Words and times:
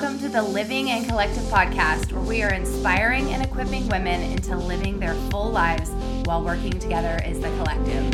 Welcome 0.00 0.20
to 0.20 0.28
the 0.28 0.42
Living 0.42 0.90
and 0.90 1.04
Collective 1.08 1.42
podcast, 1.46 2.12
where 2.12 2.22
we 2.22 2.40
are 2.44 2.52
inspiring 2.52 3.32
and 3.32 3.44
equipping 3.44 3.88
women 3.88 4.22
into 4.30 4.56
living 4.56 5.00
their 5.00 5.16
full 5.28 5.50
lives 5.50 5.90
while 6.24 6.44
working 6.44 6.78
together 6.78 7.20
as 7.24 7.40
the 7.40 7.48
collective. 7.58 8.04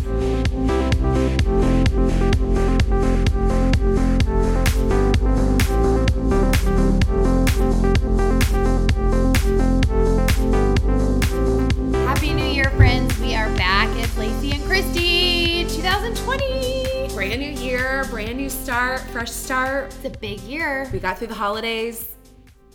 Happy 12.07 12.33
New 12.33 12.47
Year, 12.47 12.71
friends. 12.71 13.19
We 13.21 13.35
are 13.35 13.55
back. 13.57 13.95
It's 13.99 14.17
Lacey 14.17 14.53
and 14.53 14.65
Christy, 14.65 15.67
2020. 15.69 17.09
Brand 17.13 17.41
new 17.41 17.51
year, 17.51 18.07
brand 18.09 18.39
new 18.39 18.49
start, 18.49 19.04
fresh 19.15 19.31
start. 19.31 19.95
It's 19.95 20.05
a 20.05 20.19
big 20.19 20.41
year. 20.41 20.91
We 20.93 20.99
got 20.99 21.19
through 21.19 21.29
the 21.29 21.35
holidays. 21.35 22.17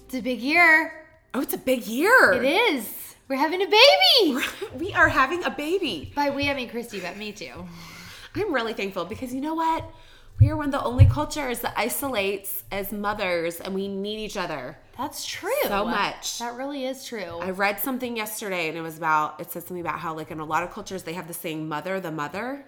It's 0.05 0.15
a 0.15 0.21
big 0.21 0.39
year. 0.39 1.05
Oh, 1.33 1.41
it's 1.41 1.53
a 1.53 1.57
big 1.57 1.85
year. 1.85 2.31
It 2.31 2.45
is. 2.45 3.13
We're 3.27 3.35
having 3.35 3.61
a 3.61 3.65
baby. 3.65 4.41
We 4.79 4.93
are 4.93 5.09
having 5.09 5.43
a 5.43 5.49
baby. 5.49 6.13
By 6.15 6.29
we, 6.29 6.49
I 6.49 6.53
mean 6.53 6.69
Christy, 6.69 7.01
but 7.01 7.17
me 7.17 7.33
too. 7.33 7.67
I'm 8.35 8.53
really 8.53 8.71
thankful 8.71 9.03
because 9.03 9.33
you 9.33 9.41
know 9.41 9.53
what? 9.53 9.83
We 10.39 10.49
are 10.49 10.55
one 10.55 10.67
of 10.67 10.71
the 10.71 10.81
only 10.81 11.07
cultures 11.07 11.59
that 11.59 11.73
isolates 11.75 12.63
as 12.71 12.93
mothers 12.93 13.59
and 13.59 13.75
we 13.75 13.89
need 13.89 14.19
each 14.19 14.37
other. 14.37 14.77
That's 14.97 15.25
true. 15.25 15.51
So 15.63 15.83
much. 15.83 16.39
That 16.39 16.55
really 16.55 16.85
is 16.85 17.03
true. 17.03 17.39
I 17.41 17.49
read 17.49 17.81
something 17.81 18.15
yesterday 18.15 18.69
and 18.69 18.77
it 18.77 18.81
was 18.81 18.95
about, 18.95 19.41
it 19.41 19.51
said 19.51 19.63
something 19.63 19.81
about 19.81 19.99
how, 19.99 20.15
like, 20.15 20.31
in 20.31 20.39
a 20.39 20.45
lot 20.45 20.63
of 20.63 20.71
cultures, 20.71 21.03
they 21.03 21.13
have 21.15 21.27
the 21.27 21.33
saying 21.33 21.67
mother, 21.67 21.99
the 21.99 22.11
mother. 22.11 22.63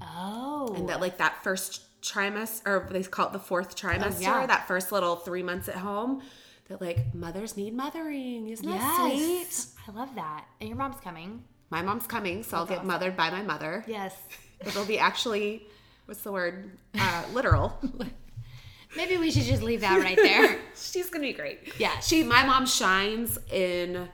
oh. 0.00 0.72
And 0.76 0.88
that, 0.88 1.00
like, 1.00 1.18
that 1.18 1.42
first 1.42 1.87
trimester, 2.02 2.66
or 2.66 2.88
they 2.90 3.02
call 3.02 3.26
it 3.28 3.32
the 3.32 3.38
fourth 3.38 3.76
trimester, 3.76 4.16
Oh, 4.18 4.40
yeah. 4.40 4.46
that 4.46 4.66
first 4.68 4.92
little 4.92 5.16
three 5.16 5.42
months 5.42 5.68
at 5.68 5.76
home, 5.76 6.22
that, 6.68 6.80
like, 6.80 7.14
mothers 7.14 7.56
need 7.56 7.74
mothering. 7.74 8.48
Isn't 8.48 8.68
that 8.68 9.10
sweet? 9.10 9.66
I 9.88 9.92
love 9.98 10.14
that. 10.14 10.44
And 10.60 10.68
your 10.68 10.78
mom's 10.78 11.00
coming. 11.00 11.42
My 11.70 11.82
mom's 11.82 12.06
coming, 12.06 12.42
so 12.42 12.56
I'll 12.56 12.66
get 12.66 12.78
awesome. 12.78 12.88
mothered 12.88 13.16
by 13.16 13.30
my 13.30 13.42
mother. 13.42 13.84
Yes. 13.86 14.16
It'll 14.60 14.84
be 14.84 14.98
actually, 14.98 15.66
what's 16.06 16.22
the 16.22 16.32
word? 16.32 16.70
Uh, 16.98 17.24
literal. 17.32 17.78
Maybe 18.96 19.18
we 19.18 19.30
should 19.30 19.42
just 19.44 19.62
leave 19.62 19.82
that 19.82 20.00
right 20.02 20.16
there. 20.16 20.58
She's 20.74 21.10
gonna 21.10 21.26
be 21.26 21.34
great. 21.34 21.74
Yeah. 21.78 21.98
She, 22.00 22.22
my 22.22 22.44
mom 22.46 22.64
shines 22.66 23.38
in 23.52 24.08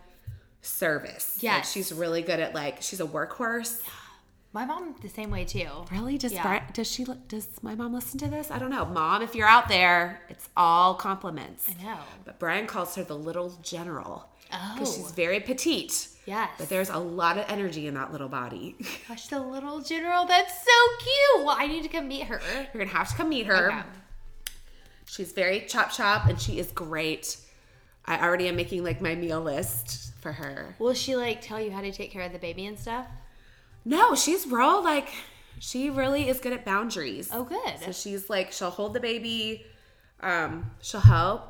service. 0.63 1.39
Like, 1.43 1.65
she's 1.65 1.93
really 1.93 2.23
good 2.23 2.41
at 2.41 2.55
like, 2.55 2.83
she's 2.83 3.01
a 3.01 3.07
workhorse. 3.07 3.81
My 4.55 4.65
mom 4.65 4.95
the 5.03 5.09
same 5.09 5.31
way 5.31 5.45
too. 5.45 5.67
Really? 5.91 6.17
Does 6.17 6.33
Yeah. 6.33 6.43
Bri- 6.61 6.73
does 6.73 6.91
she 6.91 7.05
does 7.29 7.49
my 7.61 7.75
mom 7.75 7.93
listen 7.93 8.19
to 8.21 8.29
this? 8.29 8.51
I 8.53 8.59
don't 8.59 8.71
know. 8.71 8.85
Mom, 8.87 9.21
if 9.21 9.35
you're 9.35 9.49
out 9.49 9.69
there, 9.69 10.23
it's 10.31 10.49
all 10.57 10.95
compliments. 10.95 11.69
I 11.69 11.83
know. 11.83 11.99
But 12.25 12.39
Brian 12.39 12.67
calls 12.69 12.95
her 12.95 13.03
the 13.03 13.17
little 13.17 13.51
general 13.63 14.29
because 14.75 14.97
Oh. 14.97 15.03
she's 15.03 15.11
very 15.11 15.41
petite. 15.41 16.09
Yes. 16.27 16.51
But 16.57 16.69
there's 16.69 16.89
a 16.89 16.99
lot 16.99 17.37
of 17.37 17.45
energy 17.49 17.87
in 17.89 17.95
that 17.95 18.13
little 18.13 18.29
body. 18.29 18.77
Gosh, 19.09 19.27
the 19.27 19.41
little 19.41 19.81
general. 19.81 20.25
That's 20.25 20.55
so 20.65 20.71
cute. 21.01 21.45
Well, 21.47 21.57
I 21.59 21.67
need 21.67 21.83
to 21.83 21.89
come 21.89 22.07
meet 22.09 22.23
her. 22.29 22.41
You're 22.73 22.85
gonna 22.85 22.97
have 22.97 23.09
to 23.11 23.17
come 23.17 23.31
meet 23.31 23.47
her. 23.47 23.69
Okay. 23.73 23.83
She's 25.07 25.33
very 25.33 25.61
chop 25.67 25.91
chop 25.91 26.27
and 26.27 26.41
she 26.41 26.59
is 26.61 26.71
great. 26.71 27.39
I 28.07 28.25
already 28.25 28.47
am 28.49 28.57
making 28.57 28.85
like 28.85 29.01
my 29.01 29.15
meal 29.17 29.41
list 29.41 30.13
for 30.21 30.33
her. 30.33 30.77
Will 30.79 30.95
she 30.95 31.17
like 31.17 31.41
tell 31.41 31.61
you 31.61 31.73
how 31.73 31.81
to 31.81 31.91
take 31.91 32.11
care 32.13 32.23
of 32.23 32.33
the 32.33 32.39
baby 32.39 32.67
and 32.67 32.79
stuff? 32.79 33.07
No, 33.85 34.15
she's 34.15 34.47
real 34.47 34.83
like 34.83 35.13
she 35.59 35.91
really 35.91 36.29
is 36.29 36.41
good 36.41 36.53
at 36.53 36.65
boundaries. 36.65 37.31
Oh, 37.33 37.45
good. 37.45 37.79
So 37.85 37.93
she's 37.93 38.29
like 38.29 38.53
she'll 38.53 38.71
hold 38.71 38.95
the 38.95 39.01
baby, 39.01 39.65
um, 40.21 40.71
she'll 40.83 41.01
help, 41.01 41.49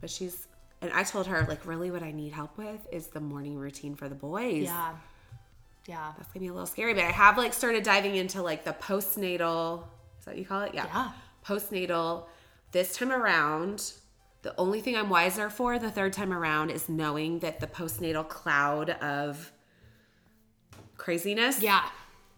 but 0.00 0.10
she's 0.10 0.46
and 0.80 0.92
I 0.92 1.04
told 1.04 1.26
her 1.28 1.44
like 1.48 1.64
really 1.66 1.90
what 1.90 2.02
I 2.02 2.12
need 2.12 2.32
help 2.32 2.56
with 2.58 2.86
is 2.90 3.08
the 3.08 3.20
morning 3.20 3.56
routine 3.56 3.94
for 3.94 4.08
the 4.08 4.14
boys. 4.14 4.64
Yeah. 4.64 4.92
Yeah. 5.86 6.12
That's 6.16 6.32
gonna 6.32 6.40
be 6.40 6.48
a 6.48 6.52
little 6.52 6.66
scary, 6.66 6.94
but 6.94 7.04
I 7.04 7.10
have 7.10 7.38
like 7.38 7.52
started 7.52 7.82
diving 7.82 8.16
into 8.16 8.42
like 8.42 8.64
the 8.64 8.72
postnatal. 8.72 9.84
Is 10.18 10.24
that 10.24 10.32
what 10.32 10.38
you 10.38 10.44
call 10.44 10.62
it? 10.62 10.74
Yeah. 10.74 10.86
Yeah. 10.86 11.10
Postnatal. 11.44 12.26
This 12.72 12.96
time 12.96 13.12
around, 13.12 13.92
the 14.42 14.58
only 14.58 14.80
thing 14.80 14.96
I'm 14.96 15.10
wiser 15.10 15.50
for 15.50 15.78
the 15.78 15.90
third 15.90 16.12
time 16.12 16.32
around 16.32 16.70
is 16.70 16.88
knowing 16.88 17.40
that 17.40 17.60
the 17.60 17.66
postnatal 17.66 18.28
cloud 18.28 18.90
of 18.90 19.52
craziness. 21.02 21.60
Yeah. 21.60 21.84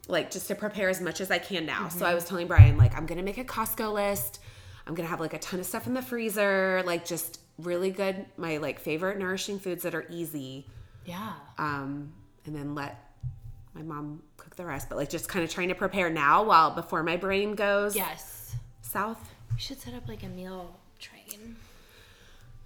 Like 0.08 0.30
just 0.30 0.48
to 0.48 0.54
prepare 0.54 0.88
as 0.88 1.00
much 1.00 1.20
as 1.20 1.30
I 1.30 1.38
can 1.38 1.64
now. 1.66 1.88
So 1.88 1.96
Mm-hmm. 1.98 2.04
I 2.06 2.14
was 2.14 2.24
telling 2.24 2.46
Brian, 2.46 2.76
like, 2.76 2.96
I'm 2.96 3.06
gonna 3.06 3.22
make 3.22 3.38
a 3.38 3.44
Costco 3.44 3.92
list. 3.92 4.40
I'm 4.86 4.94
gonna 4.94 5.08
have 5.08 5.20
like 5.20 5.34
a 5.34 5.38
ton 5.38 5.60
of 5.60 5.66
stuff 5.66 5.86
in 5.86 5.94
the 5.94 6.02
freezer, 6.02 6.82
like 6.84 7.06
just 7.06 7.40
really 7.58 7.90
good, 7.90 8.26
my 8.36 8.56
like 8.58 8.80
favorite 8.80 9.18
nourishing 9.18 9.58
foods 9.58 9.82
that 9.84 9.94
are 9.94 10.04
easy 10.10 10.66
Yeah. 11.06 11.32
um, 11.58 12.12
and 12.46 12.54
then 12.56 12.74
let 12.74 13.00
my 13.74 13.82
mom 13.82 14.22
cook 14.36 14.56
the 14.56 14.64
rest. 14.66 14.88
But 14.88 14.96
like 14.98 15.08
just 15.08 15.28
kind 15.28 15.44
of 15.44 15.50
trying 15.50 15.68
to 15.68 15.74
prepare 15.74 16.10
now 16.10 16.42
while 16.44 16.70
before 16.72 17.02
my 17.02 17.16
brain 17.16 17.54
goes 17.54 17.94
Yes. 17.96 18.56
south. 18.82 19.30
We 19.52 19.58
should 19.60 19.80
set 19.80 19.94
up 19.94 20.06
like 20.08 20.22
a 20.22 20.28
meal 20.28 20.76
train. 20.98 21.56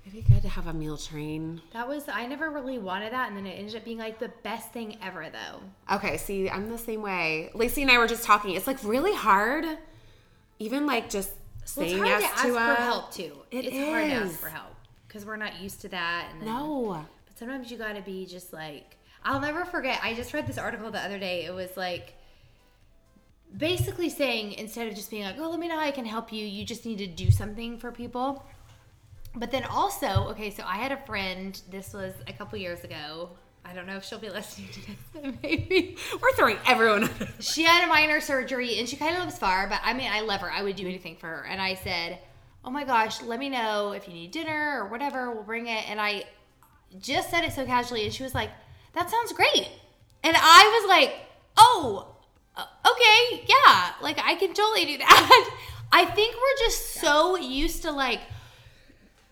It'd 0.09 0.25
be 0.25 0.35
good 0.35 0.41
to 0.41 0.49
have 0.49 0.67
a 0.67 0.73
meal 0.73 0.97
train. 0.97 1.61
That 1.75 1.87
was 1.87 2.09
I 2.09 2.25
never 2.27 2.49
really 2.49 2.79
wanted 2.79 3.13
that, 3.13 3.29
and 3.29 3.37
then 3.37 3.47
it 3.47 3.59
ended 3.59 3.77
up 3.77 3.85
being 3.85 3.99
like 3.99 4.19
the 4.19 4.31
best 4.43 4.73
thing 4.73 4.97
ever, 5.03 5.27
though. 5.31 5.97
Okay, 5.97 6.17
see, 6.17 6.49
I'm 6.49 6.71
the 6.71 6.79
same 6.79 7.03
way. 7.03 7.51
Lacey 7.53 7.83
and 7.83 7.91
I 7.91 7.99
were 7.99 8.07
just 8.07 8.25
talking. 8.25 8.55
It's 8.55 8.67
like 8.67 8.83
really 8.83 9.15
hard, 9.15 9.67
even 10.59 10.87
like 10.87 11.11
just 11.11 11.29
Well, 11.77 11.85
it's 11.85 11.93
saying 11.93 11.99
hard 11.99 12.09
yes 12.09 12.23
to 12.23 12.39
ask 12.39 12.47
to 12.47 12.53
for 12.55 12.83
help 12.83 13.13
too. 13.13 13.33
It 13.51 13.67
it's 13.67 13.77
hard 13.77 14.05
to 14.07 14.13
ask 14.13 14.39
for 14.39 14.49
help 14.49 14.75
because 15.07 15.27
we're 15.27 15.37
not 15.37 15.61
used 15.61 15.83
to 15.83 15.89
that. 15.89 16.31
And 16.33 16.41
then, 16.41 16.49
No, 16.49 17.05
but 17.27 17.39
sometimes 17.39 17.71
you 17.71 17.77
got 17.77 17.95
to 17.95 18.03
be 18.03 18.25
just 18.25 18.51
like 18.51 18.97
I'll 19.25 19.41
never 19.41 19.67
forget. 19.67 20.01
I 20.03 20.15
just 20.15 20.33
read 20.33 20.47
this 20.47 20.57
article 20.57 20.91
the 20.91 21.05
other 21.05 21.19
day. 21.19 21.45
It 21.45 21.53
was 21.53 21.77
like 21.77 22.15
basically 23.55 24.09
saying 24.09 24.53
instead 24.55 24.89
of 24.89 24.95
just 24.95 25.11
being 25.11 25.25
like, 25.25 25.37
"Oh, 25.39 25.51
let 25.51 25.61
me 25.61 25.69
know 25.69 25.79
I 25.79 25.91
can 25.91 26.07
help 26.07 26.33
you," 26.33 26.47
you 26.47 26.65
just 26.65 26.87
need 26.87 26.97
to 26.97 27.07
do 27.07 27.31
something 27.31 27.79
for 27.79 27.93
people. 27.93 28.47
But 29.39 29.51
then 29.53 29.65
also, 29.65 30.29
okay, 30.31 30.51
so 30.51 30.65
I 30.67 30.77
had 30.77 30.91
a 30.93 30.97
friend. 31.07 31.61
This 31.71 31.93
was 31.95 32.13
a 32.27 32.33
couple 32.33 32.59
years 32.59 32.83
ago. 32.85 33.31
I 33.65 33.73
don't 33.73 33.87
know 33.87 33.97
if 33.97 34.05
she'll 34.05 34.19
be 34.19 34.31
listening 34.39 34.69
to 34.73 34.81
this, 34.87 34.97
but 35.13 35.43
maybe. 35.43 35.97
we're 36.21 36.33
throwing 36.33 36.57
everyone. 36.67 37.05
under- 37.05 37.29
She 37.41 37.63
had 37.63 37.85
a 37.85 37.87
minor 37.87 38.21
surgery 38.21 38.79
and 38.79 38.89
she 38.89 38.97
kind 38.97 39.17
of 39.17 39.23
lives 39.25 39.39
far, 39.39 39.69
but 39.69 39.81
I 39.85 39.95
mean, 39.95 40.11
I 40.11 40.21
love 40.23 40.41
her. 40.41 40.51
I 40.51 40.63
would 40.63 40.75
do 40.77 40.87
anything 40.87 41.17
for 41.17 41.27
her. 41.29 41.47
And 41.49 41.61
I 41.61 41.75
said, 41.75 42.19
Oh 42.65 42.71
my 42.71 42.85
gosh, 42.85 43.23
let 43.23 43.39
me 43.39 43.49
know 43.49 43.93
if 43.93 44.09
you 44.09 44.15
need 44.15 44.33
dinner 44.33 44.81
or 44.83 44.89
whatever. 44.89 45.31
We'll 45.33 45.45
bring 45.45 45.69
it. 45.69 45.89
And 45.89 46.01
I 46.01 46.25
just 47.01 47.31
said 47.31 47.45
it 47.45 47.53
so 47.53 47.65
casually, 47.65 48.05
and 48.05 48.13
she 48.13 48.23
was 48.25 48.35
like, 48.35 48.51
That 48.95 49.09
sounds 49.11 49.33
great. 49.33 49.69
And 50.25 50.37
I 50.37 50.81
was 50.81 50.89
like, 50.89 51.15
Oh, 51.57 52.15
uh, 52.57 52.65
okay, 52.91 53.45
yeah, 53.49 53.93
like 54.03 54.19
I 54.19 54.35
can 54.35 54.53
totally 54.55 54.85
do 54.87 54.99
that. 54.99 55.59
I 55.93 56.05
think 56.07 56.35
we're 56.35 56.67
just 56.67 56.95
so 56.97 57.37
used 57.37 57.83
to 57.83 57.93
like, 57.93 58.21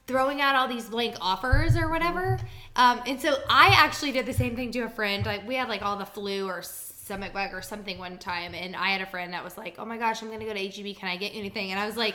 throwing 0.06 0.41
out 0.41 0.55
all 0.55 0.69
these 0.69 0.89
blank 0.89 1.17
offers 1.21 1.77
or 1.77 1.89
whatever. 1.89 2.39
Um, 2.77 3.00
and 3.06 3.21
so 3.21 3.37
I 3.49 3.69
actually 3.77 4.12
did 4.12 4.27
the 4.27 4.33
same 4.33 4.55
thing 4.55 4.71
to 4.72 4.81
a 4.81 4.89
friend. 4.89 5.25
Like 5.27 5.47
we 5.47 5.55
had 5.56 5.69
like 5.69 5.83
all 5.83 5.97
the 5.97 6.06
flu 6.06 6.47
or 6.47 6.62
stomach 6.62 7.33
bug 7.33 7.50
or 7.53 7.62
something 7.62 7.99
one 7.99 8.19
time, 8.19 8.55
and 8.55 8.77
I 8.77 8.91
had 8.91 9.00
a 9.00 9.06
friend 9.06 9.33
that 9.33 9.43
was 9.43 9.56
like, 9.56 9.77
"Oh 9.78 9.84
my 9.84 9.97
gosh, 9.97 10.22
I'm 10.22 10.31
gonna 10.31 10.45
go 10.45 10.53
to 10.53 10.69
HEB. 10.69 10.97
Can 10.97 11.09
I 11.09 11.16
get 11.16 11.34
anything?" 11.34 11.71
And 11.71 11.81
I 11.81 11.86
was 11.86 11.97
like. 11.97 12.15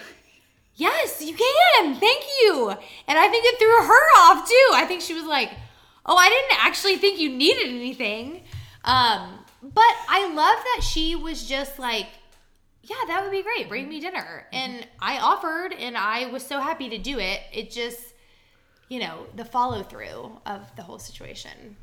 Yes, 0.75 1.21
you 1.21 1.35
can. 1.35 1.95
Thank 1.99 2.23
you. 2.41 2.69
And 2.69 3.19
I 3.19 3.27
think 3.27 3.43
it 3.45 3.59
threw 3.59 3.87
her 3.87 4.19
off 4.19 4.47
too. 4.47 4.69
I 4.73 4.85
think 4.87 5.01
she 5.01 5.13
was 5.13 5.25
like, 5.25 5.51
"Oh, 6.05 6.15
I 6.15 6.29
didn't 6.29 6.65
actually 6.65 6.95
think 6.95 7.19
you 7.19 7.29
needed 7.29 7.67
anything." 7.67 8.43
Um, 8.85 9.39
but 9.61 9.95
I 10.09 10.27
love 10.27 10.35
that 10.35 10.81
she 10.81 11.15
was 11.15 11.47
just 11.47 11.77
like, 11.77 12.07
yeah, 12.83 12.95
that 13.07 13.21
would 13.23 13.31
be 13.31 13.43
great. 13.43 13.69
Bring 13.69 13.87
me 13.87 13.99
dinner. 13.99 14.45
Mm-hmm. 14.53 14.55
And 14.55 14.87
I 14.99 15.19
offered 15.19 15.73
and 15.73 15.95
I 15.97 16.27
was 16.27 16.45
so 16.45 16.59
happy 16.59 16.89
to 16.89 16.97
do 16.97 17.19
it. 17.19 17.41
It 17.53 17.71
just, 17.71 17.99
you 18.89 18.99
know, 18.99 19.27
the 19.35 19.45
follow 19.45 19.83
through 19.83 20.31
of 20.45 20.75
the 20.75 20.81
whole 20.83 20.99
situation. 20.99 21.77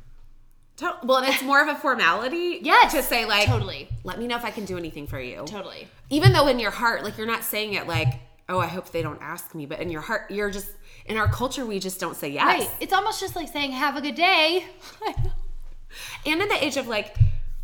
Well, 1.03 1.17
and 1.17 1.27
it's 1.33 1.43
more 1.43 1.61
of 1.61 1.67
a 1.67 1.75
formality. 1.75 2.59
Yes, 2.63 2.93
to 2.93 3.03
say 3.03 3.25
like, 3.25 3.47
totally. 3.47 3.89
Let 4.05 4.17
me 4.17 4.27
know 4.27 4.37
if 4.37 4.45
I 4.45 4.51
can 4.51 4.63
do 4.65 4.77
anything 4.77 5.07
for 5.07 5.19
you. 5.19 5.43
Totally. 5.45 5.87
even 6.09 6.31
though 6.33 6.47
in 6.47 6.57
your 6.59 6.71
heart 6.71 7.03
like 7.03 7.17
you're 7.17 7.27
not 7.27 7.43
saying 7.43 7.73
it 7.73 7.85
like 7.87 8.07
oh 8.47 8.59
i 8.59 8.65
hope 8.65 8.89
they 8.91 9.01
don't 9.03 9.21
ask 9.21 9.53
me 9.53 9.65
but 9.67 9.79
in 9.79 9.89
your 9.91 10.01
heart 10.01 10.31
you're 10.31 10.49
just 10.49 10.71
in 11.05 11.17
our 11.17 11.27
culture 11.27 11.65
we 11.65 11.79
just 11.79 11.99
don't 11.99 12.15
say 12.15 12.29
yes 12.29 12.45
Right. 12.45 12.69
It's 12.79 12.93
almost 12.93 13.19
just 13.19 13.35
like 13.35 13.47
saying, 13.49 13.71
have 13.73 13.95
a 13.97 14.01
good 14.01 14.15
day. 14.15 14.65
and 16.25 16.41
in 16.41 16.47
the 16.47 16.63
age 16.63 16.77
of 16.77 16.87
like 16.87 17.15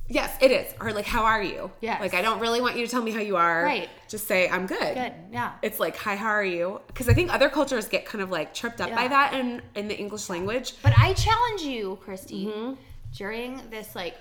yes 0.07 0.35
it 0.41 0.51
is 0.51 0.71
or 0.79 0.93
like 0.93 1.05
how 1.05 1.23
are 1.23 1.41
you 1.41 1.71
Yeah. 1.81 1.97
like 1.99 2.13
i 2.13 2.21
don't 2.21 2.39
really 2.39 2.61
want 2.61 2.75
you 2.77 2.85
to 2.85 2.91
tell 2.91 3.01
me 3.01 3.11
how 3.11 3.21
you 3.21 3.37
are 3.37 3.63
Right. 3.63 3.89
just 4.07 4.27
say 4.27 4.47
i'm 4.47 4.67
good 4.67 4.93
good. 4.93 5.13
Yeah. 5.31 5.53
it's 5.63 5.79
like 5.79 5.95
hi 5.97 6.15
how 6.15 6.29
are 6.29 6.43
you 6.45 6.79
because 6.87 7.09
i 7.09 7.13
think 7.13 7.33
other 7.33 7.49
cultures 7.49 7.87
get 7.87 8.05
kind 8.05 8.21
of 8.21 8.29
like 8.29 8.53
tripped 8.53 8.81
up 8.81 8.91
by 8.91 9.07
that 9.07 9.33
in 9.33 9.61
in 9.73 9.87
the 9.87 9.97
english 9.97 10.29
language 10.29 10.73
But 10.83 10.93
I 10.97 11.13
challenge 11.13 11.61
you, 11.63 11.97
Christy, 12.03 12.45
Mm-hmm. 12.45 12.73
during 13.17 13.61
this 13.71 13.95
like 13.95 14.15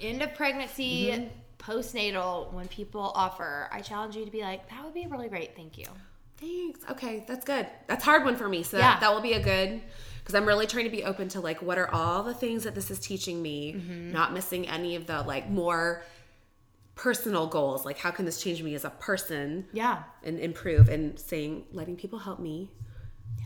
end 0.00 0.20
of 0.22 0.34
pregnancy, 0.34 1.10
Mm-hmm. 1.12 1.70
postnatal, 1.70 2.52
when 2.52 2.68
people 2.68 3.12
offer, 3.14 3.68
I 3.72 3.80
challenge 3.80 4.16
you 4.16 4.24
to 4.24 4.30
be 4.30 4.40
like, 4.42 4.68
that 4.70 4.82
would 4.84 4.94
be 4.94 5.06
really 5.06 5.28
great. 5.28 5.54
Thank 5.56 5.76
you. 5.78 5.86
Thanks. 6.38 6.80
Okay, 6.90 7.24
that's 7.28 7.44
good. 7.44 7.66
That's 7.86 8.02
a 8.02 8.06
hard 8.06 8.24
one 8.24 8.36
for 8.36 8.48
me. 8.48 8.62
So 8.62 8.78
Yeah. 8.78 8.92
that, 8.92 9.00
that 9.00 9.14
will 9.14 9.20
be 9.20 9.34
a 9.34 9.42
good 9.42 9.82
because 10.30 10.40
I'm 10.40 10.46
really 10.46 10.66
trying 10.66 10.84
to 10.84 10.90
be 10.90 11.02
open 11.04 11.28
to 11.30 11.40
like 11.40 11.60
what 11.60 11.76
are 11.78 11.92
all 11.92 12.22
the 12.22 12.34
things 12.34 12.62
that 12.64 12.74
this 12.74 12.90
is 12.90 12.98
teaching 13.00 13.42
me, 13.42 13.74
Mm-hmm. 13.74 14.12
not 14.12 14.32
missing 14.32 14.68
any 14.68 14.94
of 14.96 15.06
the 15.06 15.22
like 15.22 15.50
more 15.50 16.02
personal 16.94 17.46
goals. 17.46 17.84
Like 17.84 17.98
how 17.98 18.10
can 18.10 18.24
this 18.24 18.40
change 18.42 18.62
me 18.62 18.74
as 18.74 18.84
a 18.84 18.90
person 18.90 19.66
Yeah. 19.72 20.02
and 20.22 20.38
improve 20.38 20.88
and 20.88 21.18
saying 21.18 21.64
letting 21.72 21.96
people 21.96 22.18
help 22.20 22.38
me 22.38 22.70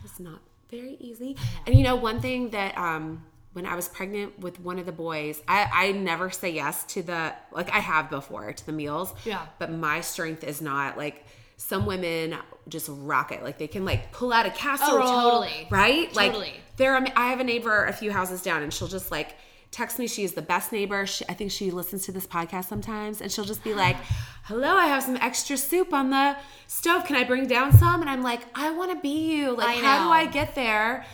is 0.03 0.19
not 0.19 0.41
very 0.69 0.97
easy. 0.99 1.37
And 1.65 1.75
you 1.75 1.83
know, 1.83 1.95
one 1.95 2.19
thing 2.21 2.51
that 2.51 2.77
um 2.77 3.23
when 3.53 3.65
I 3.65 3.75
was 3.75 3.87
pregnant 3.87 4.37
with 4.39 4.59
one 4.59 4.79
of 4.79 4.85
the 4.85 4.91
boys, 4.91 5.41
I, 5.47 5.69
I 5.73 5.91
never 5.93 6.29
say 6.29 6.49
yes 6.49 6.83
to 6.93 7.01
the 7.01 7.33
like 7.51 7.71
I 7.73 7.79
have 7.79 8.09
before 8.09 8.51
to 8.51 8.65
the 8.65 8.73
meals. 8.73 9.13
Yeah. 9.25 9.45
But 9.59 9.71
my 9.71 10.01
strength 10.01 10.43
is 10.43 10.61
not 10.61 10.97
like 10.97 11.25
some 11.57 11.85
women 11.85 12.35
just 12.67 12.89
rock 12.91 13.31
it. 13.31 13.43
Like 13.43 13.57
they 13.57 13.67
can 13.67 13.85
like 13.85 14.11
pull 14.11 14.33
out 14.33 14.45
a 14.45 14.51
casserole. 14.51 15.01
Oh, 15.03 15.21
totally. 15.31 15.67
Right? 15.69 16.11
Totally. 16.13 16.39
Like 16.47 16.61
there 16.77 16.95
I 17.15 17.27
have 17.29 17.39
a 17.39 17.43
neighbor 17.43 17.85
a 17.85 17.93
few 17.93 18.11
houses 18.11 18.41
down 18.41 18.63
and 18.63 18.73
she'll 18.73 18.87
just 18.87 19.11
like 19.11 19.35
text 19.71 19.99
me 19.99 20.07
she 20.07 20.23
is 20.23 20.33
the 20.33 20.41
best 20.41 20.71
neighbor 20.71 21.05
she, 21.05 21.25
i 21.27 21.33
think 21.33 21.51
she 21.51 21.69
listens 21.69 22.05
to 22.05 22.11
this 22.13 22.25
podcast 22.25 22.63
sometimes 22.65 23.19
and 23.19 23.29
she'll 23.29 23.43
just 23.43 23.61
be 23.61 23.73
like 23.73 23.97
hello 24.43 24.69
i 24.69 24.85
have 24.85 25.03
some 25.03 25.17
extra 25.17 25.57
soup 25.57 25.93
on 25.93 26.11
the 26.11 26.37
stove 26.67 27.03
can 27.03 27.17
i 27.17 27.25
bring 27.25 27.45
down 27.45 27.73
some 27.73 27.99
and 27.99 28.09
i'm 28.09 28.23
like 28.23 28.39
i 28.55 28.71
want 28.71 28.89
to 28.89 28.97
be 29.01 29.35
you 29.35 29.51
like 29.53 29.77
how 29.79 30.05
do 30.05 30.09
i 30.11 30.25
get 30.27 30.55
there 30.55 31.05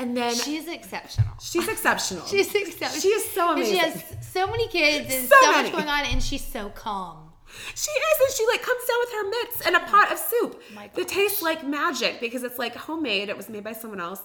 and 0.00 0.16
then 0.16 0.34
She's 0.34 0.66
exceptional. 0.66 1.34
she's 1.40 1.68
exceptional 1.68 2.26
She's 2.26 2.52
exceptional. 2.54 3.00
She 3.00 3.08
is 3.08 3.30
so 3.30 3.52
And 3.54 3.66
she 3.66 3.76
has 3.76 4.02
so 4.22 4.46
many 4.46 4.66
kids 4.68 5.14
and 5.14 5.28
So 5.28 5.36
so, 5.40 5.52
much 5.52 5.70
going 5.72 5.88
on, 5.88 6.04
and 6.06 6.22
she's 6.22 6.44
so 6.44 6.70
calm. 6.70 7.29
She 7.74 7.90
is, 7.90 8.20
and 8.20 8.36
she 8.36 8.46
like 8.46 8.62
comes 8.62 8.84
down 8.86 8.96
with 9.00 9.12
her 9.12 9.30
mitts 9.30 9.66
and 9.66 9.76
a 9.76 9.80
pot 9.80 10.12
of 10.12 10.18
soup 10.18 10.62
My 10.74 10.90
that 10.94 11.08
tastes 11.08 11.42
like 11.42 11.66
magic 11.66 12.20
because 12.20 12.42
it's 12.42 12.58
like 12.58 12.74
homemade. 12.74 13.28
It 13.28 13.36
was 13.36 13.48
made 13.48 13.64
by 13.64 13.72
someone 13.72 14.00
else. 14.00 14.22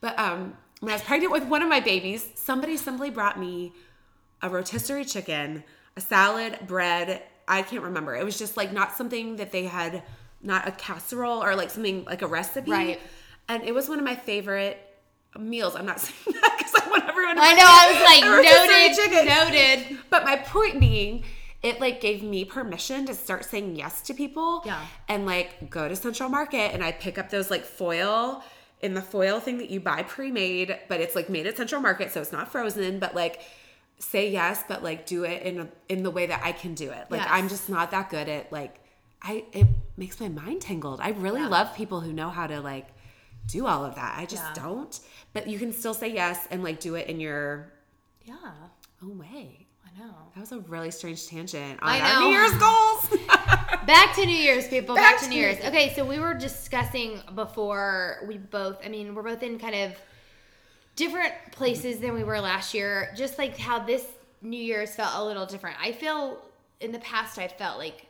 But 0.00 0.18
um, 0.18 0.56
when 0.80 0.90
I 0.90 0.96
was 0.96 1.02
pregnant 1.02 1.32
with 1.32 1.46
one 1.46 1.62
of 1.62 1.68
my 1.68 1.80
babies, 1.80 2.28
somebody 2.34 2.76
simply 2.76 3.10
brought 3.10 3.38
me 3.38 3.72
a 4.42 4.48
rotisserie 4.48 5.04
chicken, 5.04 5.64
a 5.96 6.00
salad, 6.00 6.58
bread. 6.66 7.22
I 7.48 7.62
can't 7.62 7.82
remember. 7.82 8.14
It 8.14 8.24
was 8.24 8.38
just 8.38 8.56
like 8.56 8.72
not 8.72 8.94
something 8.94 9.36
that 9.36 9.52
they 9.52 9.64
had, 9.64 10.02
not 10.42 10.68
a 10.68 10.72
casserole 10.72 11.42
or 11.42 11.54
like 11.54 11.70
something 11.70 12.04
like 12.04 12.22
a 12.22 12.26
recipe. 12.26 12.70
Right. 12.70 13.00
And 13.48 13.62
it 13.62 13.74
was 13.74 13.88
one 13.88 13.98
of 13.98 14.04
my 14.04 14.16
favorite 14.16 14.78
meals. 15.38 15.76
I'm 15.76 15.86
not 15.86 16.00
saying 16.00 16.36
that 16.40 16.54
because 16.58 16.74
I 16.74 16.90
want 16.90 17.04
everyone 17.08 17.36
to 17.36 17.42
I 17.42 17.54
know. 17.54 17.64
I 17.66 17.92
was 17.92 18.02
like, 18.02 18.46
noted, 18.46 18.96
chicken. 18.96 19.90
noted. 19.90 19.98
But 20.10 20.24
my 20.24 20.36
point 20.36 20.80
being, 20.80 21.24
it 21.62 21.80
like 21.80 22.00
gave 22.00 22.22
me 22.22 22.44
permission 22.44 23.06
to 23.06 23.14
start 23.14 23.44
saying 23.44 23.76
yes 23.76 24.02
to 24.02 24.14
people. 24.14 24.62
Yeah. 24.64 24.84
And 25.08 25.26
like 25.26 25.70
go 25.70 25.88
to 25.88 25.96
Central 25.96 26.28
Market 26.28 26.72
and 26.74 26.82
I 26.84 26.92
pick 26.92 27.18
up 27.18 27.30
those 27.30 27.50
like 27.50 27.64
foil 27.64 28.42
in 28.82 28.94
the 28.94 29.02
foil 29.02 29.40
thing 29.40 29.58
that 29.58 29.70
you 29.70 29.80
buy 29.80 30.02
pre-made, 30.02 30.78
but 30.88 31.00
it's 31.00 31.14
like 31.16 31.30
made 31.30 31.46
at 31.46 31.56
Central 31.56 31.80
Market, 31.80 32.12
so 32.12 32.20
it's 32.20 32.32
not 32.32 32.52
frozen, 32.52 32.98
but 32.98 33.14
like 33.14 33.40
say 33.98 34.30
yes, 34.30 34.62
but 34.68 34.82
like 34.84 35.06
do 35.06 35.24
it 35.24 35.42
in 35.42 35.60
a, 35.60 35.68
in 35.88 36.02
the 36.02 36.10
way 36.10 36.26
that 36.26 36.42
I 36.44 36.52
can 36.52 36.74
do 36.74 36.90
it. 36.90 37.06
Like 37.10 37.22
Yes. 37.22 37.28
I'm 37.30 37.48
just 37.48 37.68
not 37.70 37.90
that 37.92 38.10
good 38.10 38.28
at 38.28 38.52
like 38.52 38.80
I 39.22 39.44
it 39.52 39.66
makes 39.96 40.20
my 40.20 40.28
mind 40.28 40.60
tangled. 40.60 41.00
I 41.00 41.10
really 41.10 41.40
Yeah. 41.40 41.48
love 41.48 41.74
people 41.74 42.00
who 42.02 42.12
know 42.12 42.28
how 42.28 42.46
to 42.46 42.60
like 42.60 42.88
do 43.48 43.66
all 43.66 43.84
of 43.84 43.94
that. 43.94 44.18
I 44.18 44.26
just 44.26 44.42
Yeah. 44.42 44.62
don't. 44.64 45.00
But 45.32 45.46
you 45.48 45.58
can 45.58 45.72
still 45.72 45.94
say 45.94 46.12
yes 46.12 46.46
and 46.50 46.62
like 46.62 46.78
do 46.80 46.96
it 46.96 47.08
in 47.08 47.18
your 47.18 47.72
Yeah, 48.24 48.34
own 49.02 49.18
way. 49.18 49.65
I 49.96 50.04
know. 50.04 50.14
That 50.34 50.40
was 50.40 50.52
a 50.52 50.58
really 50.60 50.90
strange 50.90 51.26
tangent 51.26 51.82
on 51.82 51.88
I 51.88 52.00
our 52.00 52.20
know. 52.20 52.26
New 52.26 52.36
Year's 52.36 52.54
goals. 52.54 53.08
Back 53.86 54.14
to 54.16 54.26
New 54.26 54.32
Year's, 54.32 54.68
people. 54.68 54.94
Back, 54.94 55.12
Back 55.12 55.18
to 55.20 55.24
to 55.24 55.30
New 55.30 55.36
New 55.36 55.42
Year's. 55.42 55.56
Year's. 55.58 55.68
Okay, 55.68 55.94
so 55.94 56.04
we 56.04 56.18
were 56.18 56.34
discussing 56.34 57.20
before 57.34 58.24
we 58.26 58.38
both, 58.38 58.78
I 58.84 58.88
mean, 58.88 59.14
we're 59.14 59.22
both 59.22 59.42
in 59.42 59.58
kind 59.58 59.74
of 59.74 59.92
different 60.96 61.32
places 61.52 61.98
than 62.00 62.14
we 62.14 62.24
were 62.24 62.40
last 62.40 62.74
year. 62.74 63.12
Just 63.16 63.38
like 63.38 63.56
how 63.56 63.78
this 63.78 64.04
New 64.42 64.60
Year's 64.60 64.94
felt 64.94 65.12
a 65.14 65.24
little 65.24 65.46
different. 65.46 65.76
I 65.80 65.92
feel 65.92 66.42
in 66.80 66.92
the 66.92 66.98
past, 66.98 67.38
I 67.38 67.48
felt 67.48 67.78
like 67.78 68.06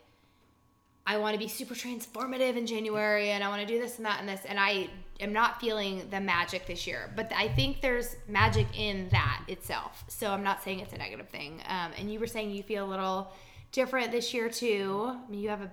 I 1.07 1.19
want 1.19 1.35
to 1.35 1.39
be 1.39 1.49
super 1.49 1.75
transformative 1.75 2.57
in 2.57 2.67
January 2.67 3.31
and 3.31 3.45
I 3.45 3.49
want 3.49 3.61
to 3.61 3.67
do 3.67 3.79
this 3.79 3.99
and 3.99 4.07
that 4.07 4.19
and 4.21 4.29
this. 4.29 4.41
And 4.45 4.59
I 4.59 4.89
am 5.21 5.33
not 5.33 5.61
feeling 5.61 6.09
the 6.11 6.21
magic 6.21 6.67
this 6.67 6.87
year. 6.87 7.11
But 7.15 7.33
I 7.35 7.49
think 7.49 7.81
there's 7.81 8.17
magic 8.29 8.67
in 8.79 9.09
that 9.11 9.43
itself. 9.49 10.05
So 10.09 10.31
I'm 10.31 10.43
not 10.43 10.63
saying 10.63 10.81
it's 10.81 10.93
a 10.93 10.99
negative 10.99 11.29
thing. 11.29 11.63
Um, 11.67 11.93
and 11.99 12.13
you 12.13 12.21
were 12.21 12.27
saying 12.27 12.51
you 12.51 12.63
feel 12.63 12.85
a 12.87 12.91
little 12.91 13.33
different 13.73 14.13
this 14.13 14.33
year 14.35 14.49
too. 14.49 15.13
I 15.27 15.31
mean, 15.31 15.41
you 15.41 15.49
have 15.49 15.63
a, 15.63 15.71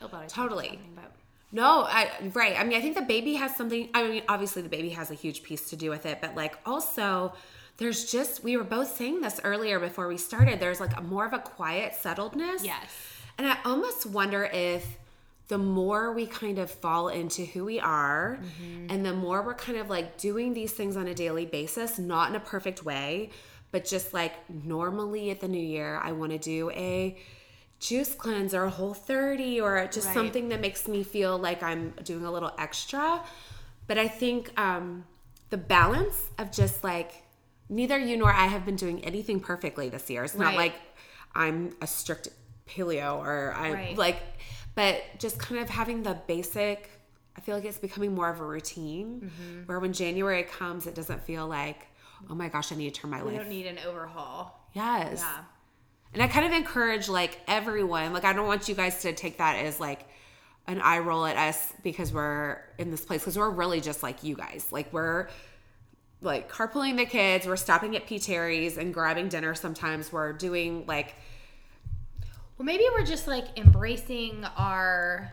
a 0.00 0.06
lot 0.06 0.24
of 0.24 0.32
Totally. 0.32 0.78
no, 1.52 1.84
I, 1.88 2.10
right. 2.34 2.58
I 2.58 2.64
mean, 2.64 2.76
I 2.76 2.80
think 2.80 2.96
the 2.96 3.02
baby 3.02 3.34
has 3.34 3.56
something. 3.56 3.88
I 3.94 4.08
mean, 4.08 4.22
obviously, 4.28 4.62
the 4.62 4.68
baby 4.68 4.90
has 4.90 5.10
a 5.10 5.14
huge 5.14 5.42
piece 5.42 5.70
to 5.70 5.76
do 5.76 5.90
with 5.90 6.06
it, 6.06 6.18
but 6.20 6.34
like 6.34 6.56
also, 6.66 7.32
there's 7.78 8.10
just, 8.10 8.42
we 8.42 8.56
were 8.56 8.64
both 8.64 8.96
saying 8.96 9.20
this 9.20 9.40
earlier 9.44 9.78
before 9.78 10.08
we 10.08 10.16
started, 10.16 10.60
there's 10.60 10.80
like 10.80 10.96
a 10.96 11.02
more 11.02 11.26
of 11.26 11.32
a 11.32 11.38
quiet 11.38 11.92
settledness. 11.92 12.64
yes. 12.64 12.90
And 13.38 13.46
I 13.46 13.58
almost 13.66 14.06
wonder 14.06 14.44
if 14.44 14.96
the 15.48 15.58
more 15.58 16.12
we 16.12 16.26
kind 16.26 16.58
of 16.58 16.70
fall 16.70 17.08
into 17.08 17.44
who 17.44 17.64
we 17.64 17.78
are 17.78 18.40
and 18.88 19.04
the 19.06 19.12
more 19.14 19.42
we're 19.42 19.54
kind 19.54 19.78
of 19.78 19.88
like 19.88 20.16
doing 20.18 20.54
these 20.54 20.72
things 20.72 20.96
on 20.96 21.06
a 21.06 21.14
daily 21.14 21.46
basis, 21.46 21.98
not 21.98 22.30
in 22.30 22.36
a 22.36 22.40
perfect 22.40 22.84
way, 22.84 23.30
but 23.70 23.84
just 23.84 24.12
like 24.12 24.32
normally 24.50 25.30
at 25.30 25.40
the 25.40 25.48
new 25.48 25.62
year, 25.62 26.00
I 26.02 26.12
want 26.12 26.32
to 26.32 26.38
do 26.38 26.70
a 26.72 27.16
juice 27.78 28.14
cleanse 28.14 28.54
or 28.54 28.64
a 28.64 28.70
whole 28.70 28.94
30 28.94 29.60
or 29.60 29.86
just 29.86 30.06
Right. 30.08 30.14
something 30.14 30.48
that 30.48 30.60
makes 30.60 30.88
me 30.88 31.02
feel 31.02 31.38
like 31.38 31.62
I'm 31.62 31.90
doing 32.02 32.24
a 32.24 32.32
little 32.32 32.52
extra. 32.58 33.22
But 33.86 33.98
I 33.98 34.08
think 34.08 34.58
um, 34.58 35.04
the 35.50 35.58
balance 35.58 36.30
of 36.38 36.50
just 36.50 36.82
like 36.82 37.22
neither 37.68 37.98
you 37.98 38.16
nor 38.16 38.32
I 38.32 38.46
have 38.46 38.64
been 38.64 38.76
doing 38.76 39.04
anything 39.04 39.38
perfectly 39.40 39.88
this 39.90 40.08
year. 40.10 40.24
It's 40.24 40.34
not 40.34 40.54
Right. 40.54 40.56
like 40.56 40.74
I'm 41.34 41.76
a 41.80 41.86
strict 41.86 42.28
paleo 42.66 43.18
or 43.18 43.54
I'm 43.56 43.72
Right. 43.74 43.96
like, 43.98 44.16
but 44.76 45.02
just 45.18 45.38
kind 45.40 45.60
of 45.60 45.68
having 45.68 46.04
the 46.04 46.14
basic. 46.28 46.88
I 47.36 47.40
feel 47.40 47.54
like 47.56 47.64
it's 47.64 47.78
becoming 47.78 48.14
more 48.14 48.30
of 48.30 48.40
a 48.40 48.44
routine 48.46 49.20
Mm-hmm. 49.24 49.62
where 49.66 49.78
when 49.80 49.92
January 49.92 50.44
comes, 50.44 50.86
it 50.86 50.94
doesn't 50.94 51.22
feel 51.24 51.46
like, 51.48 51.86
oh 52.30 52.34
my 52.34 52.48
gosh, 52.48 52.70
I 52.72 52.76
need 52.76 52.94
to 52.94 53.00
turn 53.00 53.10
my 53.10 53.18
We 53.18 53.24
life. 53.24 53.32
You 53.34 53.38
don't 53.40 53.48
need 53.50 53.66
an 53.66 53.78
overhaul. 53.86 54.58
yes. 54.72 55.20
Yeah. 55.22 55.38
And 56.14 56.22
I 56.22 56.28
kind 56.28 56.46
of 56.46 56.52
encourage 56.52 57.08
like 57.10 57.40
everyone, 57.46 58.12
like 58.14 58.24
I 58.24 58.32
don't 58.32 58.46
want 58.46 58.68
you 58.70 58.74
guys 58.74 59.02
to 59.02 59.12
take 59.12 59.36
that 59.38 59.56
as 59.56 59.78
like 59.80 60.06
an 60.66 60.80
eye 60.80 60.98
roll 61.00 61.26
at 61.26 61.36
us 61.36 61.74
because 61.82 62.10
we're 62.12 62.58
in 62.78 62.90
this 62.90 63.04
place 63.04 63.20
because 63.20 63.36
we're 63.36 63.50
really 63.50 63.80
just 63.82 64.02
like 64.02 64.22
you 64.24 64.34
guys. 64.34 64.68
Like 64.70 64.90
we're 64.94 65.28
like 66.22 66.50
carpooling 66.50 66.96
the 66.96 67.04
kids, 67.04 67.46
we're 67.46 67.56
stopping 67.56 67.94
at 67.96 68.06
P. 68.06 68.18
Terry's 68.18 68.78
and 68.78 68.94
grabbing 68.94 69.28
dinner 69.28 69.54
sometimes. 69.54 70.10
We're 70.10 70.32
doing 70.32 70.84
like 70.86 71.14
Well, 72.56 72.64
maybe 72.64 72.84
we're 72.92 73.04
just 73.04 73.26
like 73.26 73.58
embracing 73.58 74.44
our. 74.56 75.32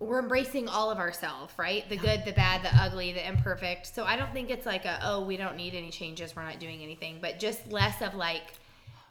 We're 0.00 0.18
embracing 0.18 0.68
all 0.68 0.90
of 0.90 0.98
ourselves, 0.98 1.54
right? 1.56 1.88
The 1.88 1.96
good, 1.96 2.24
the 2.24 2.32
bad, 2.32 2.62
the 2.62 2.82
ugly, 2.82 3.12
the 3.12 3.26
imperfect. 3.26 3.94
So 3.94 4.04
I 4.04 4.16
don't 4.16 4.32
think 4.32 4.50
it's 4.50 4.66
like 4.66 4.84
a, 4.84 4.98
oh, 5.02 5.24
we 5.24 5.36
don't 5.36 5.56
need 5.56 5.74
any 5.74 5.90
changes. 5.90 6.34
We're 6.34 6.44
not 6.44 6.58
doing 6.58 6.82
anything. 6.82 7.18
But 7.22 7.38
just 7.38 7.70
less 7.70 8.02
of 8.02 8.14
like, 8.14 8.42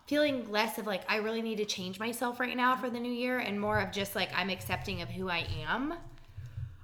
feeling 0.05 0.51
less 0.51 0.77
of 0.77 0.85
like, 0.85 1.01
I 1.07 1.15
really 1.15 1.41
need 1.41 1.57
to 1.59 1.65
change 1.65 1.99
myself 1.99 2.39
right 2.39 2.55
now 2.55 2.75
for 2.75 2.89
the 2.89 2.99
new 2.99 3.11
year 3.11 3.39
and 3.39 3.59
more 3.59 3.79
of 3.79 3.91
just 3.91 4.13
like, 4.13 4.29
I'm 4.35 4.49
accepting 4.49 5.01
of 5.01 5.09
who 5.09 5.29
I 5.29 5.47
am. 5.67 5.95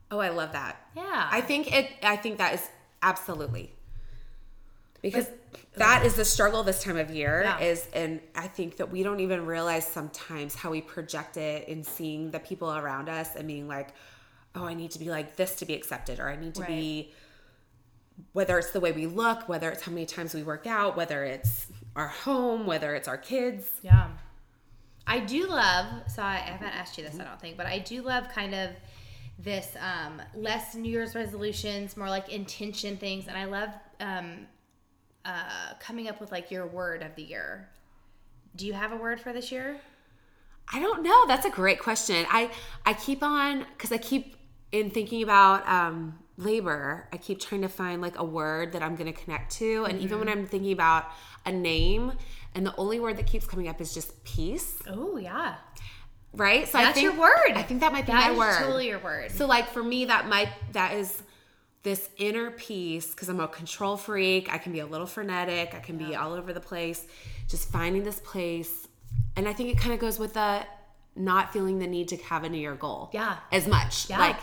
Oh, 0.09 0.19
I 0.19 0.29
love 0.29 0.53
that. 0.53 0.77
Yeah. 0.95 1.27
I 1.29 1.41
think 1.41 1.71
it 1.71 1.91
I 2.01 2.15
think 2.15 2.37
that 2.37 2.53
is 2.55 2.67
absolutely 3.03 3.73
because 5.01 5.27
that 5.75 6.05
is 6.05 6.15
the 6.15 6.25
struggle 6.25 6.63
this 6.63 6.83
time 6.83 6.97
of 6.97 7.09
year 7.09 7.43
Yeah. 7.43 7.59
is 7.59 7.87
and 7.93 8.19
I 8.35 8.47
think 8.47 8.77
that 8.77 8.91
we 8.91 9.03
don't 9.03 9.19
even 9.19 9.45
realize 9.45 9.87
sometimes 9.87 10.55
how 10.55 10.71
we 10.71 10.81
project 10.81 11.37
it 11.37 11.67
in 11.67 11.83
seeing 11.83 12.31
the 12.31 12.39
people 12.39 12.71
around 12.75 13.09
us 13.09 13.35
and 13.35 13.47
being 13.47 13.67
like, 13.67 13.89
"Oh, 14.55 14.65
I 14.65 14.73
need 14.73 14.91
to 14.91 14.99
be 14.99 15.09
like 15.09 15.35
this 15.35 15.55
to 15.57 15.65
be 15.65 15.73
accepted," 15.73 16.19
or 16.19 16.29
"I 16.29 16.35
need 16.35 16.55
to 16.55 16.63
be 16.65 17.13
whether 18.33 18.59
it's 18.59 18.71
the 18.71 18.79
way 18.79 18.91
we 18.91 19.05
look, 19.07 19.47
whether 19.47 19.69
it's 19.69 19.83
how 19.83 19.91
many 19.91 20.05
times 20.05 20.33
we 20.33 20.43
work 20.43 20.67
out, 20.67 20.97
whether 20.97 21.23
it's 21.23 21.67
our 21.95 22.09
home, 22.09 22.65
whether 22.65 22.93
it's 22.95 23.07
our 23.07 23.17
kids. 23.17 23.65
Yeah. 23.81 24.09
I 25.07 25.19
do 25.19 25.47
love, 25.47 25.85
so 26.13 26.21
I 26.21 26.35
haven't 26.35 26.67
asked 26.67 26.97
you 26.97 27.03
this, 27.03 27.19
I 27.19 27.23
don't 27.23 27.39
think, 27.39 27.57
but 27.57 27.65
I 27.65 27.79
do 27.79 28.01
love 28.01 28.27
kind 28.29 28.53
of 28.53 28.71
this 29.39 29.69
um, 29.79 30.21
less 30.35 30.75
New 30.75 30.91
Year's 30.91 31.15
resolutions, 31.15 31.95
more 31.95 32.09
like 32.09 32.29
intention 32.29 32.97
things. 32.97 33.27
And 33.27 33.37
I 33.37 33.45
love 33.45 33.69
um, 34.01 34.47
uh, 35.29 35.73
coming 35.79 36.07
up 36.07 36.19
with 36.19 36.31
like 36.31 36.51
your 36.51 36.65
word 36.67 37.01
of 37.03 37.15
the 37.15 37.23
year. 37.23 37.69
Do 38.55 38.65
you 38.65 38.73
have 38.73 38.91
a 38.91 38.95
word 38.97 39.21
for 39.21 39.31
this 39.33 39.51
year? 39.51 39.77
I 40.73 40.79
don't 40.79 41.03
know. 41.03 41.25
That's 41.27 41.45
a 41.45 41.49
great 41.49 41.79
question. 41.79 42.25
I 42.29 42.51
I 42.85 42.93
keep 42.93 43.23
on 43.23 43.65
because 43.75 43.91
I 43.91 43.97
keep 43.97 44.35
in 44.71 44.89
thinking 44.91 45.23
about 45.23 45.67
um, 45.67 46.19
labor. 46.37 47.07
I 47.11 47.17
keep 47.17 47.39
trying 47.39 47.61
to 47.61 47.69
find 47.69 48.01
like 48.01 48.17
a 48.19 48.23
word 48.23 48.73
that 48.73 48.83
I'm 48.83 48.95
going 48.95 49.11
to 49.11 49.19
connect 49.19 49.51
to, 49.57 49.85
and 49.85 49.99
even 49.99 50.19
when 50.19 50.29
I'm 50.29 50.45
thinking 50.45 50.71
about 50.71 51.05
a 51.45 51.51
name, 51.51 52.13
and 52.53 52.65
the 52.65 52.75
only 52.75 52.99
word 52.99 53.17
that 53.17 53.25
keeps 53.27 53.45
coming 53.45 53.67
up 53.67 53.81
is 53.81 53.93
just 53.93 54.23
peace. 54.23 54.77
Oh, 54.87 55.17
yeah. 55.17 55.55
right? 56.33 56.67
So 56.67 56.77
That's 56.77 56.89
I 56.89 56.93
think, 56.93 57.03
your 57.05 57.19
word. 57.19 57.51
I 57.55 57.63
think 57.63 57.79
that 57.81 57.91
might 57.91 58.05
be 58.05 58.11
That 58.11 58.31
my 58.31 58.37
word. 58.37 58.59
totally 58.59 58.87
your 58.89 58.99
word. 58.99 59.31
So 59.31 59.47
like 59.47 59.67
for 59.69 59.81
me, 59.83 60.05
that 60.05 60.27
might 60.27 60.49
that 60.73 60.93
is 60.93 61.23
this 61.83 62.09
inner 62.17 62.51
peace 62.51 63.11
because 63.11 63.29
I'm 63.29 63.39
a 63.39 63.47
control 63.47 63.97
freak. 63.97 64.51
I 64.51 64.57
can 64.57 64.71
be 64.71 64.79
a 64.79 64.85
little 64.85 65.07
frenetic. 65.07 65.73
I 65.73 65.79
can 65.79 65.97
be 65.97 66.15
all 66.15 66.33
over 66.33 66.53
the 66.53 66.59
place. 66.59 67.05
Just 67.47 67.71
finding 67.71 68.03
this 68.03 68.19
place, 68.19 68.87
and 69.35 69.47
I 69.47 69.53
think 69.53 69.69
it 69.69 69.77
kind 69.77 69.93
of 69.93 69.99
goes 69.99 70.19
with 70.19 70.33
the 70.33 70.65
not 71.15 71.51
feeling 71.51 71.79
the 71.79 71.87
need 71.87 72.07
to 72.09 72.17
have 72.17 72.43
a 72.43 72.49
New 72.49 72.59
Year 72.59 72.75
goal. 72.75 73.09
Yeah. 73.13 73.37
as 73.51 73.67
much. 73.67 74.09
Yeah. 74.09 74.19
Like 74.19 74.39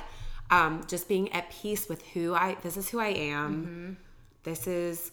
um, 0.51 0.85
just 0.89 1.09
being 1.09 1.33
at 1.33 1.51
peace 1.51 1.89
with 1.89 2.05
who 2.09 2.35
I. 2.35 2.57
This 2.63 2.77
is 2.77 2.89
who 2.89 2.99
I 2.99 3.09
am. 3.09 3.55
Mm-hmm. 3.55 3.93
This 4.43 4.67
is 4.67 5.13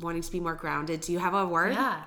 wanting 0.00 0.22
to 0.22 0.32
be 0.32 0.40
more 0.40 0.54
grounded. 0.54 1.00
Do 1.02 1.12
you 1.12 1.18
have 1.18 1.34
a 1.34 1.46
word? 1.46 1.74
Yeah. 1.74 2.02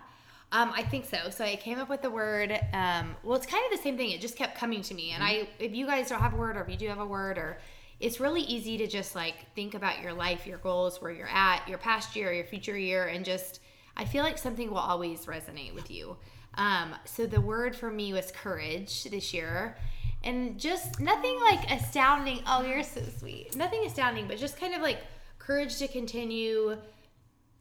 Um, 0.52 0.72
I 0.74 0.84
think 0.84 1.06
so. 1.06 1.30
So 1.30 1.44
I 1.44 1.58
came 1.58 1.78
up 1.78 1.90
with 1.90 2.02
the 2.02 2.10
word. 2.10 2.58
Um, 2.74 3.16
well, 3.24 3.36
it's 3.36 3.46
kind 3.46 3.64
of 3.66 3.78
the 3.78 3.84
same 3.84 3.98
thing. 3.98 4.12
It 4.12 4.22
just 4.22 4.38
kept 4.38 4.58
coming 4.58 4.82
to 4.84 4.94
me. 4.94 5.12
And 5.12 5.22
I, 5.22 5.50
if 5.60 5.76
you 5.76 5.86
guys 5.86 6.08
don't 6.08 6.22
have 6.22 6.34
a 6.34 6.38
word, 6.38 6.56
or 6.56 6.62
if 6.62 6.70
you 6.70 6.78
do 6.78 6.88
have 6.88 7.00
a 7.00 7.06
word, 7.06 7.38
or 7.38 7.60
it's 8.00 8.20
really 8.20 8.42
easy 8.42 8.78
to 8.78 8.88
just 8.88 9.16
like 9.16 9.54
think 9.56 9.74
about 9.74 10.02
your 10.02 10.14
life, 10.14 10.46
your 10.46 10.60
goals, 10.60 11.02
where 11.02 11.12
you're 11.12 11.30
at, 11.30 11.68
your 11.68 11.78
past 11.78 12.16
year, 12.16 12.32
your 12.32 12.46
future 12.46 12.78
year, 12.78 13.08
and 13.08 13.26
just 13.26 13.60
I 13.96 14.06
feel 14.06 14.24
like 14.24 14.38
something 14.38 14.70
will 14.70 14.78
always 14.78 15.26
resonate 15.26 15.74
with 15.74 15.90
you. 15.90 16.18
Um, 16.56 16.96
so 17.06 17.26
the 17.26 17.42
word 17.42 17.76
for 17.76 17.90
me 17.90 18.14
was 18.14 18.32
courage 18.32 19.04
this 19.06 19.34
year. 19.34 19.78
And 20.24 20.60
just 20.60 21.00
nothing 21.00 21.40
like 21.40 21.72
astounding. 21.72 22.42
Oh, 22.48 22.64
you're 22.64 22.84
so 22.84 23.02
sweet. 23.20 23.56
Nothing 23.56 23.86
astounding, 23.86 24.28
but 24.28 24.38
just 24.38 24.60
kind 24.60 24.74
of 24.74 24.82
like 24.82 25.00
courage 25.40 25.78
to 25.78 25.88
continue 25.88 26.78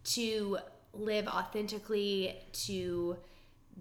to 0.04 0.58
live 0.92 1.26
authentically, 1.28 2.36
to 2.52 3.16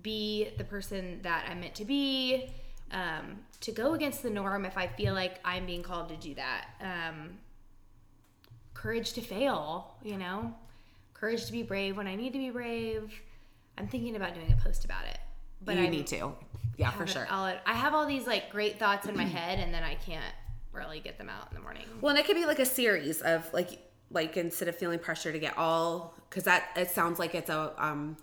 be 0.02 0.50
the 0.58 0.64
person 0.64 1.20
that 1.24 1.46
I'm 1.50 1.62
meant 1.62 1.76
to 1.76 1.86
be, 1.86 2.52
um, 2.92 3.40
to 3.62 3.72
go 3.72 3.94
against 3.94 4.24
the 4.24 4.30
norm 4.30 4.66
if 4.66 4.78
I 4.78 4.88
feel 4.88 5.14
like 5.14 5.40
I'm 5.44 5.66
being 5.66 5.84
called 5.84 6.10
to 6.10 6.16
do 6.16 6.36
that. 6.36 6.66
Um, 6.82 7.38
courage 8.74 9.14
to 9.14 9.22
fail, 9.22 9.96
you 10.04 10.18
know, 10.18 10.54
courage 11.14 11.46
to 11.46 11.52
be 11.52 11.64
brave 11.64 11.98
when 11.98 12.08
I 12.08 12.16
need 12.16 12.34
to 12.34 12.40
be 12.40 12.50
brave. 12.50 13.12
I'm 13.78 13.88
thinking 13.88 14.16
about 14.16 14.34
doing 14.36 14.52
a 14.52 14.64
post 14.64 14.86
about 14.86 15.06
it, 15.06 15.18
but 15.64 15.76
you 15.76 15.84
I 15.84 15.90
need 15.90 16.08
to. 16.08 16.34
Yeah, 16.78 16.92
for 16.92 17.08
sure. 17.08 17.28
all- 17.30 17.54
I 17.66 17.74
have 17.74 17.94
all 17.94 18.06
these 18.06 18.28
like 18.28 18.50
great 18.52 18.80
thoughts 18.80 19.08
in 19.08 19.16
my 19.16 19.24
head, 19.24 19.60
and 19.60 19.74
then 19.74 19.84
I 19.84 19.96
can't 19.96 20.36
really 20.72 21.00
get 21.00 21.18
them 21.18 21.30
out 21.30 21.48
in 21.50 21.56
the 21.56 21.62
morning. 21.62 21.84
Well, 22.02 22.10
and 22.12 22.20
it 22.20 22.26
could 22.26 22.36
be 22.36 22.46
like 22.46 22.60
a 22.60 22.66
series 22.66 23.22
of 23.22 23.52
like 23.54 23.80
like 24.12 24.38
instead 24.38 24.68
of 24.68 24.76
feeling 24.76 25.00
pressure 25.00 25.32
to 25.32 25.40
get 25.40 25.58
all 25.58 26.14
because 26.30 26.44
that 26.44 26.70
it 26.76 26.92
sounds 26.92 27.18
like 27.18 27.34
it's 27.34 27.50
a 27.50 27.74
um 27.78 28.18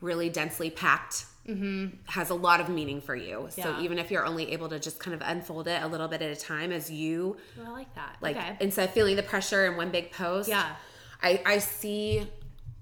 really 0.00 0.28
densely 0.28 0.70
packed 0.70 1.26
mm-hmm. 1.48 1.86
has 2.06 2.30
a 2.30 2.34
lot 2.34 2.60
of 2.60 2.68
meaning 2.68 3.00
for 3.00 3.14
you. 3.14 3.48
So 3.50 3.78
even 3.80 3.98
if 3.98 4.10
you're 4.10 4.26
only 4.26 4.52
able 4.52 4.68
to 4.68 4.78
just 4.78 4.98
kind 4.98 5.14
of 5.14 5.22
unfold 5.24 5.68
it 5.68 5.82
a 5.82 5.86
little 5.86 6.08
bit 6.08 6.22
at 6.22 6.30
a 6.30 6.36
time 6.36 6.72
as 6.72 6.90
you 6.90 7.36
Well, 7.56 7.68
I 7.68 7.70
like 7.70 7.94
that. 7.94 8.16
like 8.20 8.36
okay. 8.36 8.56
instead 8.60 8.88
of 8.88 8.94
feeling 8.94 9.16
the 9.16 9.22
pressure 9.22 9.66
in 9.66 9.76
one 9.76 9.90
big 9.90 10.12
post. 10.12 10.48
Yeah. 10.48 10.74
I 11.22 11.42
I 11.46 11.58
see 11.58 12.28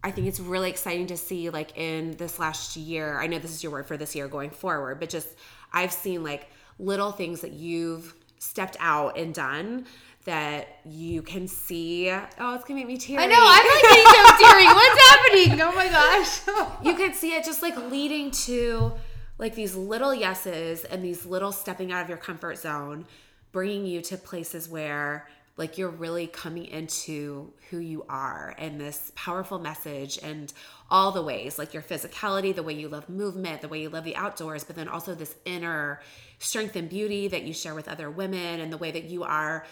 I 0.02 0.10
think 0.10 0.26
it's 0.26 0.40
really 0.40 0.68
exciting 0.70 1.06
to 1.08 1.16
see 1.16 1.50
like 1.50 1.76
in 1.76 2.16
this 2.16 2.38
last 2.38 2.76
year. 2.76 3.18
I 3.18 3.26
know 3.26 3.38
this 3.38 3.52
is 3.52 3.62
your 3.62 3.72
word 3.72 3.86
for 3.86 3.96
this 3.96 4.14
year 4.14 4.28
going 4.28 4.50
forward, 4.50 5.00
but 5.00 5.08
just 5.08 5.28
I've 5.72 5.92
seen 5.92 6.22
like 6.22 6.48
little 6.78 7.12
things 7.12 7.40
that 7.40 7.52
you've 7.52 8.14
stepped 8.38 8.76
out 8.80 9.16
and 9.16 9.32
done 9.32 9.86
that 10.24 10.78
you 10.84 11.22
can 11.22 11.46
see. 11.46 12.10
Oh, 12.10 12.54
it's 12.54 12.64
gonna 12.64 12.80
make 12.80 12.86
me 12.86 12.96
teary. 12.96 13.22
I 13.22 13.26
know. 13.26 13.36
I'm 13.38 13.66
like 13.66 13.82
getting 13.82 14.04
so 14.04 14.36
teary. 14.40 14.66
What's 14.66 15.08
happening? 15.08 15.60
Oh 15.60 15.72
my 15.74 15.88
gosh. 15.88 16.84
you 16.84 16.94
could 16.94 17.14
see 17.14 17.34
it 17.34 17.44
just 17.44 17.62
like 17.62 17.76
leading 17.90 18.30
to 18.30 18.92
like 19.38 19.54
these 19.54 19.74
little 19.74 20.14
yeses 20.14 20.84
and 20.84 21.04
these 21.04 21.26
little 21.26 21.52
stepping 21.52 21.92
out 21.92 22.02
of 22.02 22.08
your 22.08 22.18
comfort 22.18 22.58
zone 22.58 23.06
bringing 23.52 23.86
you 23.86 24.00
to 24.00 24.16
places 24.16 24.68
where 24.68 25.28
like 25.56 25.78
you're 25.78 25.90
really 25.90 26.26
coming 26.26 26.64
into 26.66 27.52
who 27.70 27.78
you 27.78 28.04
are 28.08 28.54
and 28.58 28.80
this 28.80 29.12
powerful 29.14 29.58
message 29.58 30.18
and 30.22 30.52
all 30.90 31.12
the 31.12 31.22
ways 31.22 31.58
like 31.58 31.72
your 31.72 31.82
physicality 31.82 32.54
the 32.54 32.62
way 32.62 32.72
you 32.72 32.88
love 32.88 33.08
movement 33.08 33.60
the 33.60 33.68
way 33.68 33.80
you 33.80 33.88
love 33.88 34.04
the 34.04 34.16
outdoors 34.16 34.64
but 34.64 34.74
then 34.74 34.88
also 34.88 35.14
this 35.14 35.36
inner 35.44 36.00
strength 36.38 36.74
and 36.74 36.88
beauty 36.88 37.28
that 37.28 37.42
you 37.42 37.52
share 37.52 37.74
with 37.74 37.88
other 37.88 38.10
women 38.10 38.60
and 38.60 38.72
the 38.72 38.76
way 38.76 38.90
that 38.90 39.04
you 39.04 39.22
are 39.22 39.64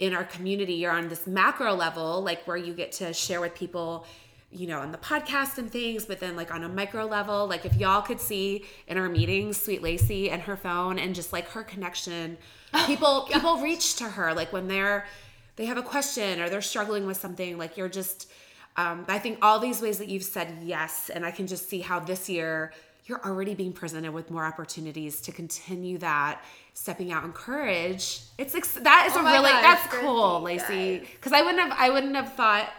in 0.00 0.12
our 0.12 0.24
community 0.24 0.74
you're 0.74 0.90
on 0.90 1.08
this 1.08 1.26
macro 1.26 1.74
level 1.74 2.20
like 2.22 2.42
where 2.46 2.56
you 2.56 2.74
get 2.74 2.90
to 2.90 3.12
share 3.12 3.40
with 3.40 3.54
people 3.54 4.04
you 4.52 4.66
know, 4.66 4.80
on 4.80 4.90
the 4.90 4.98
podcast 4.98 5.58
and 5.58 5.70
things, 5.70 6.04
but 6.04 6.18
then 6.18 6.34
like 6.34 6.52
on 6.52 6.64
a 6.64 6.68
micro 6.68 7.06
level, 7.06 7.46
like 7.46 7.64
if 7.64 7.76
y'all 7.76 8.02
could 8.02 8.20
see 8.20 8.64
in 8.88 8.98
our 8.98 9.08
meetings, 9.08 9.60
Sweet 9.60 9.82
Lacey 9.82 10.28
and 10.30 10.42
her 10.42 10.56
phone 10.56 10.98
and 10.98 11.14
just 11.14 11.32
like 11.32 11.48
her 11.50 11.62
connection, 11.62 12.36
people 12.86 13.22
people 13.32 13.58
reach 13.58 13.96
to 13.96 14.04
her 14.04 14.34
like 14.34 14.52
when 14.52 14.66
they're 14.66 15.06
they 15.56 15.66
have 15.66 15.76
a 15.76 15.82
question 15.82 16.40
or 16.40 16.48
they're 16.48 16.62
struggling 16.62 17.06
with 17.06 17.16
something. 17.16 17.58
Like 17.58 17.76
you're 17.76 17.88
just, 17.88 18.28
um, 18.76 19.04
I 19.08 19.18
think 19.18 19.38
all 19.42 19.60
these 19.60 19.80
ways 19.80 19.98
that 19.98 20.08
you've 20.08 20.24
said 20.24 20.58
yes, 20.62 21.10
and 21.10 21.24
I 21.24 21.30
can 21.30 21.46
just 21.46 21.68
see 21.68 21.80
how 21.80 22.00
this 22.00 22.28
year 22.28 22.72
you're 23.10 23.22
already 23.24 23.54
being 23.54 23.72
presented 23.72 24.12
with 24.12 24.30
more 24.30 24.44
opportunities 24.46 25.20
to 25.22 25.32
continue 25.32 25.98
that 25.98 26.42
stepping 26.72 27.10
out 27.12 27.24
in 27.24 27.32
courage. 27.32 28.20
It's 28.38 28.54
ex- 28.54 28.74
that 28.74 29.06
is 29.10 29.12
Oh 29.16 29.20
a 29.20 29.24
really 29.24 29.50
gosh, 29.50 29.62
that's 29.62 29.94
cool, 29.96 30.40
Lacey. 30.40 31.00
Because 31.00 31.32
I 31.32 31.42
wouldn't 31.42 31.60
have 31.60 31.76
I 31.78 31.90
wouldn't 31.90 32.14
have 32.16 32.32
thought 32.34 32.70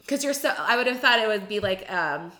because 0.00 0.24
you're 0.24 0.32
so 0.32 0.50
i 0.58 0.74
would 0.74 0.86
have 0.86 0.98
thought 1.00 1.18
it 1.18 1.28
would 1.28 1.48
be 1.48 1.60
like 1.60 1.90
um 1.92 2.32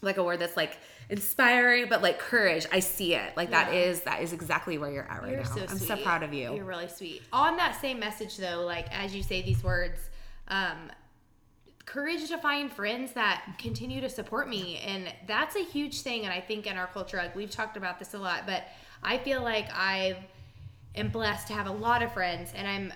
like 0.00 0.16
a 0.16 0.24
word 0.24 0.38
that's 0.38 0.56
like 0.56 0.78
inspiring 1.10 1.86
but 1.90 2.00
like 2.00 2.18
courage 2.18 2.64
i 2.72 2.78
see 2.80 3.14
it 3.14 3.36
like 3.36 3.50
that 3.50 3.70
Yeah. 3.70 3.80
is 3.80 4.00
that 4.02 4.22
is 4.22 4.32
exactly 4.32 4.78
where 4.78 4.90
you're 4.90 5.04
at 5.10 5.20
right 5.22 5.32
You're 5.32 5.42
now 5.42 5.54
so 5.56 5.60
i'm 5.68 5.78
so 5.78 5.96
proud 5.98 6.22
of 6.22 6.32
you 6.32 6.54
You're 6.54 6.64
really 6.64 6.88
sweet. 6.88 7.20
On 7.34 7.56
that 7.58 7.78
same 7.82 7.98
message, 7.98 8.38
though, 8.38 8.62
like 8.64 8.86
as 8.96 9.14
you 9.14 9.22
say 9.22 9.42
these 9.42 9.62
words, 9.62 9.98
um, 10.48 10.90
courage 11.96 12.28
to 12.28 12.36
find 12.36 12.70
friends 12.70 13.12
that 13.12 13.42
continue 13.56 14.02
to 14.02 14.10
support 14.10 14.50
me, 14.50 14.78
and 14.84 15.10
that's 15.26 15.56
a 15.56 15.64
huge 15.64 16.02
thing. 16.02 16.24
And 16.24 16.32
I 16.32 16.42
think 16.42 16.66
in 16.66 16.76
our 16.76 16.88
culture, 16.88 17.16
like 17.16 17.34
we've 17.34 17.50
talked 17.50 17.78
about 17.78 17.98
this 17.98 18.12
a 18.12 18.18
lot, 18.18 18.42
but 18.44 18.64
I 19.02 19.16
feel 19.16 19.42
like 19.42 19.66
I 19.72 20.18
am 20.94 21.08
blessed 21.08 21.46
to 21.48 21.54
have 21.54 21.66
a 21.66 21.72
lot 21.72 22.02
of 22.02 22.12
friends, 22.12 22.52
and 22.54 22.68
I'm 22.68 22.92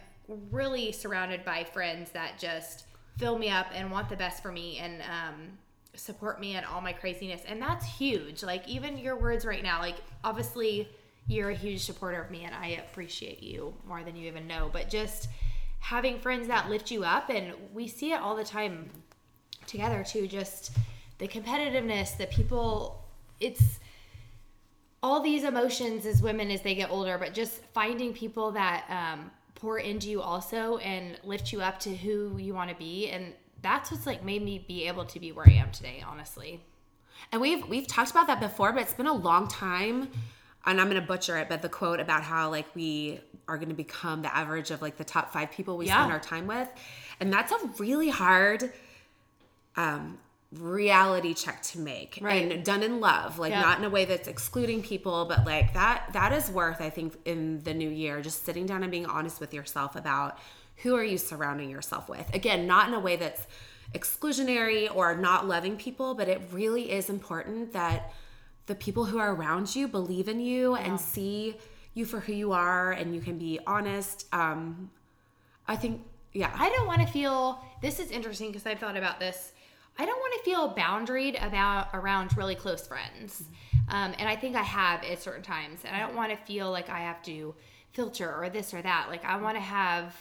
really 0.51 0.93
surrounded 0.93 1.47
by 1.47 1.65
friends 1.65 2.11
that 2.11 2.39
just 2.39 2.85
fill 3.17 3.39
me 3.39 3.49
up 3.49 3.69
and 3.75 3.91
want 3.91 4.11
the 4.11 4.17
best 4.17 4.43
for 4.43 4.53
me, 4.53 4.77
and 4.77 5.01
um, 5.01 5.59
support 5.95 6.39
me 6.39 6.57
in 6.57 6.65
all 6.65 6.83
my 6.83 6.93
craziness 6.93 7.43
and 7.49 7.61
that's 7.61 7.85
huge 7.85 8.45
like 8.45 8.67
even 8.69 8.97
your 8.97 9.17
words 9.17 9.45
right 9.45 9.65
now 9.65 9.81
like 9.81 9.97
obviously 10.23 10.89
you're 11.27 11.51
a 11.51 11.55
huge 11.55 11.81
supporter 11.81 12.23
of 12.23 12.31
me 12.31 12.45
and 12.45 12.55
i 12.55 12.69
appreciate 12.69 13.43
you 13.43 13.75
more 13.85 14.05
than 14.05 14.15
you 14.15 14.29
even 14.29 14.47
know 14.47 14.71
but 14.73 14.89
just 14.89 15.29
having 15.81 16.21
friends 16.21 16.47
that 16.47 16.71
lift 16.71 16.91
you 16.91 17.03
up 17.03 17.31
and 17.31 17.53
we 17.75 17.89
see 17.89 18.13
it 18.13 18.21
all 18.21 18.37
the 18.37 18.45
time 18.45 18.89
together 19.67 20.05
too 20.05 20.27
just 20.27 20.73
the 21.19 21.27
competitiveness 21.27 22.17
that 22.17 22.31
people 22.31 23.05
it's 23.41 23.81
all 25.03 25.21
these 25.21 25.45
emotions 25.45 26.05
as 26.05 26.23
women 26.23 26.51
as 26.51 26.61
they 26.61 26.75
get 26.75 26.91
older 26.91 27.19
but 27.19 27.35
just 27.35 27.63
finding 27.73 28.13
people 28.13 28.53
that 28.53 28.85
um, 28.89 29.31
pour 29.55 29.79
into 29.79 30.09
you 30.09 30.21
also 30.21 30.77
and 30.79 31.19
lift 31.25 31.53
you 31.53 31.61
up 31.61 31.79
to 31.81 31.95
who 31.95 32.37
you 32.39 32.55
want 32.55 32.71
to 32.71 32.77
be 32.77 33.09
and 33.09 33.33
that's 33.63 33.91
what's 33.91 34.07
like 34.07 34.25
made 34.25 34.43
me 34.43 34.65
be 34.69 34.87
able 34.87 35.05
to 35.05 35.19
be 35.19 35.33
where 35.33 35.49
i 35.49 35.53
am 35.53 35.71
today 35.71 36.05
honestly. 36.07 36.61
And 37.33 37.41
we've 37.41 37.67
we've 37.69 37.87
talked 37.87 38.11
about 38.11 38.27
that 38.29 38.41
before 38.41 38.73
but 38.73 38.83
it's 38.83 38.95
been 38.95 39.07
a 39.07 39.13
long 39.13 39.49
time 39.49 40.11
and 40.67 40.81
i'm 40.81 40.89
gonna 40.89 41.01
butcher 41.01 41.37
it 41.39 41.49
but 41.49 41.63
the 41.63 41.69
quote 41.69 42.01
about 42.01 42.23
how 42.23 42.51
like 42.51 42.67
we 42.75 43.21
are 43.49 43.59
gonna 43.59 43.75
become 43.75 44.23
the 44.23 44.35
average 44.35 44.71
of 44.71 44.81
like 44.83 44.97
the 44.97 45.05
top 45.05 45.33
five 45.33 45.51
people 45.51 45.77
we 45.77 45.87
Yeah. 45.87 45.97
spend 45.99 46.13
our 46.13 46.21
time 46.21 46.47
with 46.47 46.69
and 47.21 47.33
that's 47.33 47.53
a 47.53 47.59
really 47.79 48.09
hard 48.11 48.73
um 49.77 50.19
reality 50.53 51.33
check 51.33 51.63
to 51.63 51.79
make 51.79 52.19
Right. 52.21 52.51
and 52.51 52.65
done 52.65 52.83
in 52.83 52.99
love 52.99 53.39
like 53.39 53.53
Yeah. 53.53 53.61
not 53.63 53.79
in 53.79 53.85
a 53.85 53.91
way 53.91 54.05
that's 54.05 54.27
excluding 54.27 54.83
people 54.83 55.25
but 55.27 55.47
like 55.47 55.75
that 55.75 56.13
that 56.13 56.33
is 56.33 56.51
worth 56.51 56.81
i 56.81 56.91
think 56.91 57.15
in 57.25 57.63
the 57.63 57.73
new 57.73 57.89
year 57.89 58.21
just 58.21 58.45
sitting 58.45 58.67
down 58.67 58.83
and 58.83 58.91
being 58.91 59.07
honest 59.07 59.39
with 59.41 59.55
yourself 59.55 59.95
about 59.95 60.39
who 60.83 60.97
are 60.97 61.05
you 61.05 61.19
surrounding 61.19 61.71
yourself 61.71 62.09
with 62.09 62.29
again 62.35 62.67
not 62.67 62.89
in 62.89 62.95
a 62.95 62.99
way 63.01 63.15
that's 63.15 63.47
exclusionary 63.95 64.93
or 64.95 65.15
not 65.17 65.47
loving 65.47 65.77
people 65.77 66.15
but 66.15 66.29
it 66.29 66.43
really 66.51 66.91
is 66.91 67.09
important 67.09 67.73
that 67.73 68.13
the 68.71 68.75
people 68.77 69.05
who 69.05 69.19
are 69.19 69.35
around 69.35 69.75
you 69.75 69.89
believe 69.89 70.29
in 70.29 70.39
you 70.39 70.77
and 70.77 71.01
see 71.01 71.57
you 71.95 72.05
for 72.05 72.21
who 72.21 72.33
you 72.33 72.53
are 72.53 72.93
and 72.93 73.15
you 73.15 73.21
can 73.21 73.37
be 73.37 73.59
honest 73.67 74.27
um 74.33 74.91
i 75.67 75.75
think 75.75 76.03
yeah 76.33 76.51
I 76.57 76.71
don't 76.71 76.87
want 76.87 77.01
to 77.01 77.07
feel 77.07 77.65
this 77.83 77.99
is 77.99 78.11
interesting 78.11 78.49
because 78.49 78.67
I've 78.67 78.79
thought 78.79 78.97
about 78.97 79.19
this. 79.19 79.53
I 79.99 80.07
don't 80.07 80.19
want 80.19 80.35
to 80.35 80.51
feel 80.51 80.75
boundaried 80.75 81.45
about 81.45 81.89
around 81.93 82.37
really 82.37 82.55
close 82.55 82.87
friends. 82.87 83.45
Um, 83.89 84.15
and 84.19 84.29
I 84.29 84.37
think 84.37 84.55
I 84.57 84.63
have 84.63 85.03
at 85.05 85.21
certain 85.21 85.43
times. 85.43 85.81
And 85.85 85.97
I 85.97 86.01
don't 86.01 86.15
want 86.15 86.31
to 86.31 86.37
feel 86.37 86.71
like 86.71 86.89
I 86.89 87.01
have 87.01 87.23
to 87.25 87.55
filter 87.93 88.33
or 88.33 88.49
this 88.49 88.73
or 88.73 88.81
that. 88.83 89.07
Like 89.09 89.25
I 89.25 89.37
want 89.37 89.57
to 89.57 89.61
have 89.61 90.15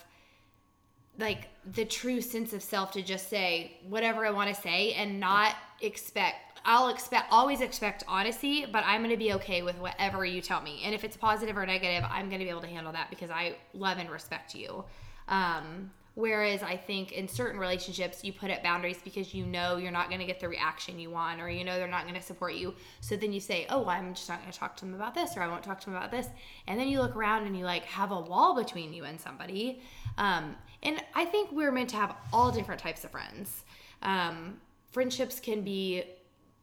like 1.20 1.50
the 1.74 1.86
true 1.86 2.22
sense 2.22 2.54
of 2.54 2.64
self 2.64 2.92
to 2.94 3.02
just 3.02 3.30
say 3.30 3.78
whatever 3.88 4.26
I 4.26 4.32
want 4.32 4.54
to 4.54 4.60
say 4.60 4.94
and 4.94 5.20
not 5.20 5.56
expect 5.82 6.49
I'll 6.66 6.90
expect 6.90 7.28
always 7.32 7.62
expect 7.62 8.04
honesty, 8.08 8.66
but 8.72 8.84
I'm 8.86 9.02
going 9.02 9.12
to 9.12 9.18
be 9.18 9.34
okay 9.34 9.62
with 9.62 9.78
whatever 9.80 10.26
you 10.26 10.42
tell 10.42 10.62
me. 10.62 10.82
And 10.84 10.94
if 10.94 11.04
it's 11.04 11.18
positive 11.18 11.58
or 11.58 11.66
negative, 11.66 12.08
I'm 12.10 12.30
going 12.30 12.40
to 12.40 12.46
be 12.46 12.50
able 12.50 12.62
to 12.62 12.68
handle 12.68 12.94
that 12.94 13.10
because 13.10 13.30
I 13.30 13.56
love 13.74 13.98
and 13.98 14.10
respect 14.10 14.56
you. 14.56 14.84
Um, 15.28 15.92
whereas 16.16 16.62
I 16.62 16.76
think 16.76 17.14
in 17.14 17.28
certain 17.28 17.60
relationships, 17.60 18.24
you 18.24 18.34
put 18.34 18.52
up 18.52 18.62
boundaries 18.62 19.00
because 19.04 19.34
you 19.34 19.46
know 19.46 19.78
you're 19.78 19.92
not 19.92 20.10
going 20.10 20.20
to 20.20 20.26
get 20.26 20.40
the 20.40 20.50
reaction 20.50 21.00
you 21.00 21.10
want, 21.10 21.40
or 21.42 21.50
you 21.50 21.64
know 21.64 21.78
they're 21.78 21.88
not 21.88 22.04
going 22.04 22.16
to 22.16 22.22
support 22.22 22.56
you. 22.56 22.74
So 23.00 23.16
then 23.16 23.32
you 23.32 23.40
say, 23.40 23.66
"Oh, 23.70 23.88
I'm 23.88 24.14
just 24.14 24.28
not 24.28 24.42
going 24.42 24.52
to 24.52 24.58
talk 24.58 24.76
to 24.78 24.86
them 24.86 24.96
about 24.96 25.16
this, 25.16 25.38
or 25.38 25.42
I 25.42 25.48
won't 25.48 25.64
talk 25.64 25.80
to 25.82 25.86
them 25.86 25.96
about 25.96 26.12
this." 26.12 26.28
And 26.68 26.80
then 26.80 26.88
you 26.88 27.02
look 27.02 27.16
around 27.16 27.46
and 27.46 27.58
you 27.58 27.66
like 27.66 27.86
have 27.86 28.12
a 28.12 28.20
wall 28.20 28.56
between 28.56 28.94
you 28.94 29.06
and 29.06 29.20
somebody. 29.20 29.82
Um, 30.18 30.56
and 30.84 31.02
I 31.14 31.26
think 31.26 31.52
we're 31.52 31.72
meant 31.72 31.90
to 31.92 31.98
have 31.98 32.16
all 32.34 32.52
different 32.52 32.82
types 32.82 33.04
of 33.04 33.12
friends. 33.12 33.64
Um, 34.02 34.58
friendships 34.92 35.40
can 35.40 35.62
be 35.62 36.04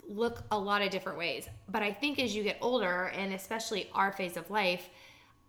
look 0.09 0.45
a 0.51 0.59
lot 0.59 0.83
of 0.83 0.91
different 0.91 1.19
ways. 1.19 1.49
But 1.69 1.83
I 1.83 1.93
think 1.93 2.19
as 2.19 2.35
you 2.35 2.43
get 2.43 2.59
older, 2.61 3.07
and 3.15 3.33
especially 3.33 3.89
our 3.93 4.13
phase 4.13 4.37
of 4.37 4.51
life, 4.51 4.89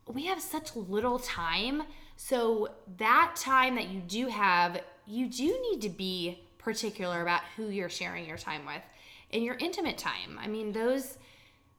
we 0.07 0.25
have 0.25 0.41
such 0.41 0.75
little 0.75 1.19
time. 1.19 1.83
So 2.15 2.69
that 2.97 3.35
time 3.35 3.75
that 3.75 3.89
you 3.89 3.99
do 4.01 4.27
have, 4.27 4.81
you 5.05 5.27
do 5.27 5.45
need 5.69 5.81
to 5.81 5.89
be 5.89 6.39
particular 6.57 7.21
about 7.21 7.41
who 7.55 7.69
you're 7.69 7.89
sharing 7.89 8.25
your 8.25 8.37
time 8.37 8.65
with 8.65 8.81
and 9.31 9.43
your 9.43 9.55
intimate 9.55 9.97
time. 9.97 10.39
I 10.41 10.47
mean, 10.47 10.71
those, 10.71 11.17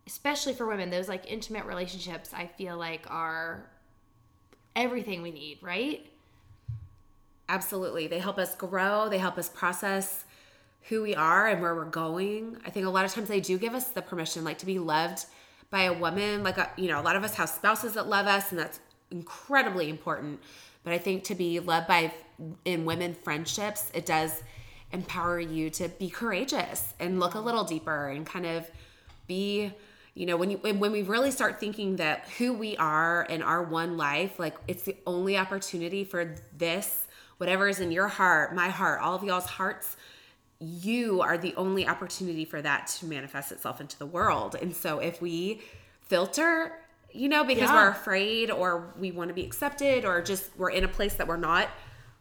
especially 0.06 0.54
for 0.54 0.66
women, 0.66 0.90
those 0.90 1.08
like 1.08 1.30
intimate 1.30 1.64
relationships, 1.64 2.32
I 2.32 2.46
feel 2.46 2.76
like 2.76 3.06
are 3.10 3.66
everything 4.76 5.22
we 5.22 5.30
need, 5.30 5.58
right? 5.62 6.06
Absolutely. 7.48 8.06
They 8.06 8.18
help 8.18 8.38
us 8.38 8.54
grow, 8.54 9.08
they 9.08 9.18
help 9.18 9.38
us 9.38 9.48
process 9.48 10.24
who 10.88 11.02
we 11.02 11.14
are 11.14 11.46
and 11.48 11.60
where 11.60 11.74
we're 11.74 11.84
going. 11.84 12.56
I 12.64 12.70
think 12.70 12.86
a 12.86 12.90
lot 12.90 13.04
of 13.04 13.12
times 13.12 13.28
they 13.28 13.40
do 13.40 13.58
give 13.58 13.74
us 13.74 13.88
the 13.88 14.02
permission 14.02 14.44
like 14.44 14.58
to 14.58 14.66
be 14.66 14.78
loved 14.78 15.26
by 15.70 15.82
a 15.82 15.92
woman. 15.92 16.42
Like 16.42 16.58
a, 16.58 16.70
you 16.76 16.88
know, 16.88 17.00
a 17.00 17.02
lot 17.02 17.16
of 17.16 17.24
us 17.24 17.34
have 17.34 17.48
spouses 17.48 17.94
that 17.94 18.08
love 18.08 18.26
us 18.26 18.50
and 18.50 18.58
that's 18.58 18.80
incredibly 19.10 19.88
important. 19.88 20.40
But 20.84 20.92
I 20.92 20.98
think 20.98 21.24
to 21.24 21.34
be 21.34 21.60
loved 21.60 21.86
by 21.86 22.12
in 22.64 22.84
women 22.84 23.14
friendships, 23.14 23.90
it 23.92 24.06
does 24.06 24.42
empower 24.92 25.38
you 25.38 25.68
to 25.68 25.88
be 25.88 26.08
courageous 26.08 26.94
and 26.98 27.20
look 27.20 27.34
a 27.34 27.40
little 27.40 27.64
deeper 27.64 28.08
and 28.08 28.24
kind 28.24 28.46
of 28.46 28.70
be 29.26 29.70
you 30.14 30.24
know 30.24 30.36
when 30.36 30.50
you 30.50 30.56
when 30.56 30.90
we 30.90 31.02
really 31.02 31.30
start 31.30 31.60
thinking 31.60 31.96
that 31.96 32.26
who 32.38 32.54
we 32.54 32.74
are 32.78 33.26
in 33.28 33.42
our 33.42 33.62
one 33.62 33.98
life 33.98 34.38
like 34.38 34.56
it's 34.66 34.82
the 34.84 34.96
only 35.06 35.36
opportunity 35.36 36.04
for 36.04 36.34
this 36.56 37.06
whatever 37.36 37.68
is 37.68 37.80
in 37.80 37.92
your 37.92 38.08
heart 38.08 38.54
my 38.54 38.70
heart 38.70 39.02
all 39.02 39.14
of 39.14 39.22
y'all's 39.22 39.44
hearts 39.44 39.96
you 40.60 41.20
are 41.20 41.38
the 41.38 41.54
only 41.56 41.86
opportunity 41.86 42.44
for 42.44 42.60
that 42.60 42.88
to 42.88 43.06
manifest 43.06 43.52
itself 43.52 43.80
into 43.80 43.98
the 43.98 44.06
world. 44.06 44.56
And 44.60 44.74
so 44.74 44.98
if 44.98 45.22
we 45.22 45.62
filter, 46.02 46.72
you 47.12 47.28
know, 47.28 47.44
because 47.44 47.70
yeah. 47.70 47.74
we're 47.74 47.90
afraid 47.90 48.50
or 48.50 48.92
we 48.98 49.12
want 49.12 49.28
to 49.28 49.34
be 49.34 49.44
accepted 49.44 50.04
or 50.04 50.20
just 50.20 50.50
we're 50.58 50.70
in 50.70 50.84
a 50.84 50.88
place 50.88 51.14
that 51.14 51.28
we're 51.28 51.36
not 51.36 51.68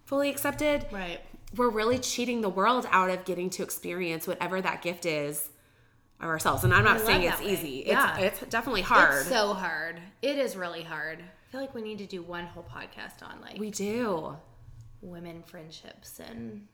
fully 0.05 0.29
accepted, 0.29 0.85
right. 0.91 1.19
We're 1.55 1.69
really 1.69 1.97
cheating 1.97 2.41
the 2.41 2.49
world 2.49 2.85
out 2.91 3.09
of 3.09 3.23
getting 3.23 3.49
to 3.51 3.63
experience 3.63 4.27
whatever 4.27 4.61
that 4.61 4.81
gift 4.81 5.05
is 5.05 5.49
of 6.19 6.27
ourselves. 6.27 6.65
And 6.65 6.73
I'm 6.73 6.83
not 6.83 6.99
saying 6.99 7.23
it's 7.23 7.41
easy. 7.41 7.85
Yeah. 7.87 8.17
It's, 8.17 8.41
it's 8.41 8.51
definitely 8.51 8.81
hard. 8.81 9.21
It's 9.21 9.29
so 9.29 9.53
hard. 9.53 10.01
It 10.21 10.37
is 10.37 10.57
really 10.57 10.83
hard. 10.83 11.19
I 11.19 11.51
feel 11.51 11.61
like 11.61 11.73
we 11.73 11.81
need 11.81 11.99
to 11.99 12.05
do 12.05 12.21
one 12.21 12.45
whole 12.45 12.65
podcast 12.65 13.23
on 13.23 13.39
like 13.41 13.57
we 13.57 13.71
do 13.71 14.35
women 15.01 15.41
friendships 15.43 16.19
and 16.19 16.67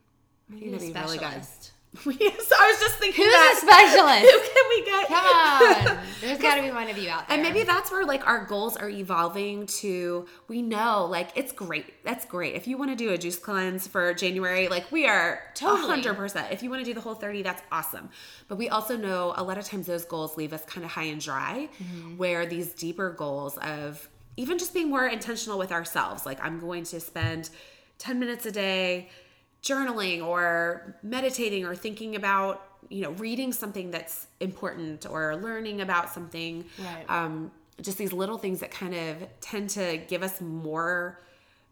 Maybe 0.54 0.74
a 0.74 0.80
specialist. 0.80 1.72
Really 2.06 2.18
yes, 2.20 2.52
I 2.58 2.72
was 2.72 2.80
just 2.80 2.96
thinking 2.96 3.24
who's 3.24 3.34
that. 3.34 3.54
a 3.54 3.62
specialist? 3.62 4.32
Who 4.32 4.40
can 4.40 4.70
we 4.70 4.86
get? 4.86 5.08
Come 5.08 5.26
on, 5.26 6.06
there's 6.22 6.40
got 6.40 6.56
to 6.56 6.64
be 6.64 6.72
one 6.72 6.90
of 6.90 6.98
you 6.98 7.10
out 7.10 7.28
there. 7.28 7.38
And 7.38 7.48
maybe 7.48 7.64
that's 7.64 7.92
where 7.92 8.04
like 8.04 8.26
our 8.26 8.46
goals 8.46 8.76
are 8.76 8.90
evolving 8.90 9.68
to. 9.68 10.26
We 10.48 10.64
know 10.64 11.06
like 11.06 11.30
it's 11.36 11.52
great. 11.52 12.04
That's 12.04 12.26
great. 12.26 12.56
If 12.56 12.68
you 12.68 12.80
want 12.80 12.90
to 12.90 12.96
do 12.96 13.12
a 13.12 13.18
juice 13.18 13.38
cleanse 13.38 13.86
for 13.86 14.12
January, 14.16 14.70
like 14.70 14.92
we 14.92 15.06
are 15.06 15.44
totally 15.54 15.88
hundred 15.88 16.16
percent. 16.16 16.52
If 16.52 16.64
you 16.64 16.72
want 16.72 16.82
to 16.82 16.86
do 16.86 16.96
the 16.96 17.02
whole 17.02 17.14
thirty, 17.14 17.44
that's 17.44 17.62
awesome. 17.72 18.10
But 18.48 18.58
we 18.58 18.70
also 18.70 18.98
know 18.98 19.34
a 19.38 19.44
lot 19.44 19.60
of 19.60 19.66
times 19.66 19.86
those 19.86 20.06
goals 20.06 20.36
leave 20.36 20.52
us 20.52 20.66
kind 20.66 20.84
of 20.84 20.92
high 20.92 21.04
and 21.04 21.22
dry. 21.22 21.70
Mm-hmm. 21.82 22.18
Where 22.18 22.48
these 22.48 22.74
deeper 22.74 23.12
goals 23.12 23.58
of 23.60 24.10
even 24.36 24.58
just 24.58 24.74
being 24.74 24.90
more 24.90 25.06
intentional 25.06 25.60
with 25.60 25.72
ourselves, 25.72 26.26
like 26.26 26.44
I'm 26.44 26.60
going 26.60 26.86
to 26.86 27.00
spend 27.00 27.52
ten 28.00 28.20
minutes 28.20 28.48
a 28.48 28.52
day 28.52 29.10
journaling 29.64 30.24
or 30.24 30.96
meditating 31.02 31.66
or 31.66 31.74
thinking 31.74 32.16
about 32.16 32.68
you 32.90 33.02
know 33.02 33.12
reading 33.12 33.54
something 33.54 33.92
that's 33.92 34.28
important 34.40 35.06
or 35.10 35.36
learning 35.38 35.82
about 35.82 36.12
something 36.12 36.66
right. 36.80 37.06
um, 37.10 37.50
just 37.82 37.98
these 37.98 38.14
little 38.14 38.38
things 38.38 38.60
that 38.60 38.72
kind 38.72 38.94
of 38.94 39.16
tend 39.40 39.70
to 39.70 39.98
give 40.08 40.22
us 40.22 40.42
more 40.42 41.20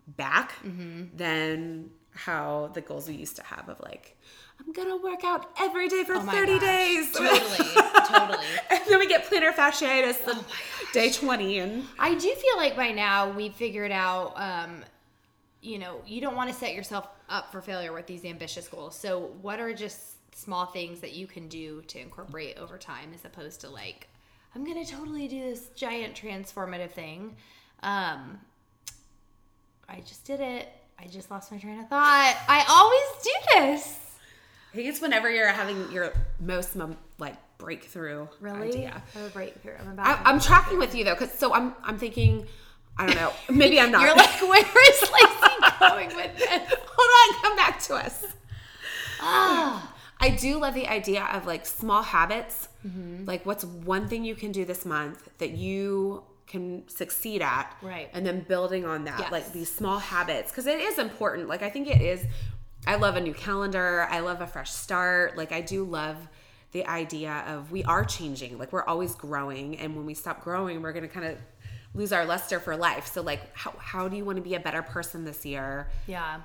back 0.08 0.54
mm-hmm. 0.64 1.04
than 1.16 1.90
how 2.14 2.70
the 2.74 2.82
goals 2.82 3.08
we 3.08 3.16
used 3.16 3.36
to 3.36 3.44
have 3.44 3.68
of 3.70 3.80
like 3.82 4.18
I'm 4.60 4.72
gonna 4.74 4.98
work 4.98 5.24
out 5.24 5.50
every 5.60 5.90
day 5.90 6.04
for 6.04 6.16
oh 6.16 6.22
30 6.22 6.60
gosh. 6.60 6.62
days. 6.62 7.12
Totally, 7.14 7.72
totally. 8.08 8.46
and 8.70 8.80
then 8.88 9.00
we 9.00 9.08
get 9.08 9.26
plantar 9.26 9.54
fasciitis 9.54 10.18
oh 10.28 10.46
day 10.94 11.12
20 11.12 11.60
and 11.60 11.84
I 12.00 12.14
do 12.14 12.34
feel 12.34 12.58
like 12.58 12.76
by 12.76 12.92
now 12.92 13.32
we've 13.32 13.54
figured 13.54 13.92
out 13.92 14.34
um, 14.36 14.84
you 15.62 15.78
know, 15.78 16.02
you 16.06 16.22
don't 16.22 16.36
want 16.36 16.50
to 16.50 16.56
set 16.56 16.74
yourself 16.74 17.08
up 17.32 17.52
for 17.52 17.62
failure 17.62 17.94
with 17.94 18.06
these 18.06 18.26
ambitious 18.26 18.68
goals. 18.68 18.96
So, 18.96 19.32
what 19.42 19.60
are 19.60 19.74
just 19.74 20.36
small 20.36 20.66
things 20.66 21.00
that 21.02 21.14
you 21.14 21.28
can 21.28 21.48
do 21.48 21.82
to 21.88 22.00
incorporate 22.00 22.58
over 22.58 22.78
time 22.78 23.12
as 23.14 23.26
opposed 23.26 23.62
to 23.62 23.70
like, 23.70 24.08
I'm 24.56 24.64
going 24.64 24.84
to 24.84 24.92
totally 24.92 25.28
do 25.28 25.40
this 25.42 25.70
giant 25.76 26.14
transformative 26.14 26.92
thing? 26.92 27.36
Um, 27.84 28.40
I 29.90 30.02
just 30.06 30.26
did 30.26 30.40
it. 30.40 30.68
I 31.00 31.08
just 31.08 31.32
lost 31.32 31.52
my 31.52 31.58
train 31.58 31.80
of 31.80 31.88
thought. 31.88 32.38
I 32.48 32.66
always 32.70 33.24
do 33.24 33.32
this. 33.56 33.98
I 34.72 34.76
think 34.76 34.88
it's 34.88 35.02
whenever 35.02 35.30
you're 35.30 35.48
having 35.48 35.92
your 35.92 36.14
most 36.40 36.78
like 37.18 37.36
breakthrough 37.58 38.28
really? 38.40 38.70
idea. 38.70 39.04
a 39.16 39.30
breakthrough. 39.30 39.76
I'm 39.80 39.90
about. 39.90 40.26
I, 40.26 40.30
am 40.30 40.40
tracking 40.40 40.78
with 40.78 40.96
you 40.96 41.04
though, 41.04 41.14
because 41.14 41.34
so 41.34 41.54
I'm 41.54 41.76
I'm 41.84 41.98
thinking 41.98 42.48
I 42.98 43.08
don't 43.08 43.16
know. 43.16 43.34
Maybe 43.50 43.80
I'm 43.80 43.92
not. 43.92 44.02
You're 44.02 44.16
like, 44.16 44.42
where 44.42 44.60
is 44.60 45.02
Lacey 45.02 45.51
going 45.82 46.16
with 46.16 46.38
this? 46.38 46.48
Hold 46.50 47.36
on, 47.36 47.42
come 47.42 47.56
back 47.56 47.82
to 47.84 47.96
us. 47.96 48.26
Ah. 49.20 49.94
I 50.20 50.30
do 50.30 50.60
love 50.60 50.76
the 50.76 50.88
idea 50.88 51.24
of 51.34 51.48
like 51.48 51.66
small 51.66 52.04
habits. 52.04 52.70
Mm-hmm. 52.88 53.26
Like, 53.26 53.46
what's 53.46 53.66
one 53.66 54.08
thing 54.08 54.24
you 54.24 54.36
can 54.36 54.52
do 54.52 54.66
this 54.66 54.86
month 54.86 55.30
that 55.40 55.52
you 55.52 56.24
can 56.46 56.88
succeed 56.88 57.42
at? 57.42 57.76
Right. 57.82 58.10
And 58.14 58.26
then 58.26 58.42
building 58.42 58.86
on 58.86 59.06
that, 59.06 59.20
yes. 59.20 59.32
like 59.32 59.52
these 59.52 59.72
small 59.72 59.98
habits, 59.98 60.52
because 60.52 60.68
it 60.68 60.80
is 60.80 61.00
important. 61.00 61.48
Like, 61.48 61.64
I 61.64 61.70
think 61.70 61.88
it 61.88 62.02
is. 62.02 62.24
I 62.86 62.96
love 62.96 63.16
a 63.16 63.22
new 63.22 63.34
calendar. 63.34 64.08
I 64.10 64.20
love 64.20 64.42
a 64.42 64.48
fresh 64.48 64.72
start. 64.72 65.38
Like, 65.38 65.52
I 65.52 65.62
do 65.62 65.84
love 65.84 66.18
the 66.72 66.86
idea 66.86 67.44
of 67.48 67.72
we 67.72 67.84
are 67.84 68.06
changing. 68.06 68.58
Like, 68.58 68.72
we're 68.72 68.86
always 68.86 69.16
growing. 69.16 69.78
And 69.78 69.96
when 69.96 70.06
we 70.06 70.14
stop 70.14 70.44
growing, 70.44 70.82
we're 70.82 70.94
going 70.94 71.08
to 71.08 71.14
kind 71.14 71.26
of 71.26 71.38
lose 71.94 72.14
our 72.14 72.26
luster 72.26 72.60
for 72.60 72.76
life. 72.76 73.08
So 73.08 73.22
like 73.22 73.56
how 73.56 73.74
how 73.78 74.08
do 74.08 74.18
you 74.18 74.26
want 74.26 74.38
to 74.38 74.42
be 74.42 74.56
a 74.56 74.60
better 74.60 74.82
person 74.82 75.26
this 75.26 75.46
year? 75.46 75.90
Yeah. 76.08 76.42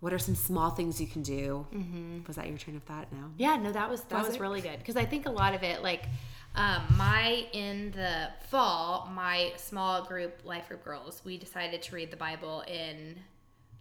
What 0.00 0.14
are 0.14 0.18
some 0.18 0.34
small 0.34 0.70
things 0.70 0.98
you 0.98 1.06
can 1.06 1.22
do? 1.22 1.66
Mm-hmm. 1.74 2.20
Was 2.26 2.36
that 2.36 2.48
your 2.48 2.56
train 2.56 2.76
of 2.76 2.82
thought? 2.84 3.12
No. 3.12 3.30
Yeah, 3.36 3.56
no, 3.56 3.70
that 3.70 3.90
was 3.90 4.02
that 4.04 4.18
was, 4.18 4.28
was 4.28 4.40
really 4.40 4.60
good 4.60 4.78
because 4.78 4.96
I 4.96 5.04
think 5.04 5.26
a 5.26 5.30
lot 5.30 5.54
of 5.54 5.62
it, 5.62 5.82
like 5.82 6.06
um, 6.54 6.82
my 6.96 7.46
in 7.52 7.90
the 7.92 8.28
fall, 8.48 9.10
my 9.14 9.52
small 9.56 10.04
group 10.04 10.40
life 10.44 10.68
group 10.68 10.84
girls, 10.84 11.20
we 11.24 11.36
decided 11.36 11.82
to 11.82 11.94
read 11.94 12.10
the 12.10 12.16
Bible 12.16 12.62
in 12.66 13.16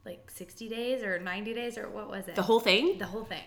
like 0.06 0.30
60 0.32 0.70
days 0.70 1.04
or 1.04 1.20
90 1.20 1.54
days 1.54 1.78
or 1.78 1.90
what 1.90 2.10
was 2.10 2.28
it? 2.28 2.36
The 2.36 2.42
whole 2.42 2.60
thing? 2.60 2.98
The 2.98 3.06
whole 3.06 3.26
thing. 3.26 3.44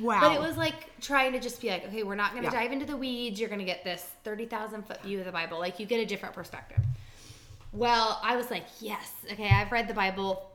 Wow. 0.00 0.20
But 0.20 0.32
it 0.32 0.40
was 0.40 0.56
like 0.56 0.98
trying 1.00 1.32
to 1.32 1.40
just 1.40 1.60
be 1.60 1.68
like, 1.68 1.86
okay, 1.86 2.02
we're 2.02 2.14
not 2.14 2.32
going 2.32 2.44
to 2.44 2.50
yeah. 2.50 2.62
dive 2.62 2.72
into 2.72 2.86
the 2.86 2.96
weeds. 2.96 3.38
You're 3.38 3.48
going 3.48 3.60
to 3.60 3.64
get 3.64 3.84
this 3.84 4.06
30,000 4.24 4.86
foot 4.86 5.02
view 5.02 5.18
of 5.20 5.26
the 5.26 5.32
Bible. 5.32 5.58
Like 5.58 5.78
you 5.78 5.86
get 5.86 6.00
a 6.00 6.06
different 6.06 6.34
perspective. 6.34 6.80
Well, 7.74 8.20
I 8.22 8.36
was 8.36 8.50
like, 8.52 8.66
yes. 8.80 9.12
Okay, 9.32 9.48
I've 9.48 9.72
read 9.72 9.88
the 9.88 9.94
Bible 9.94 10.48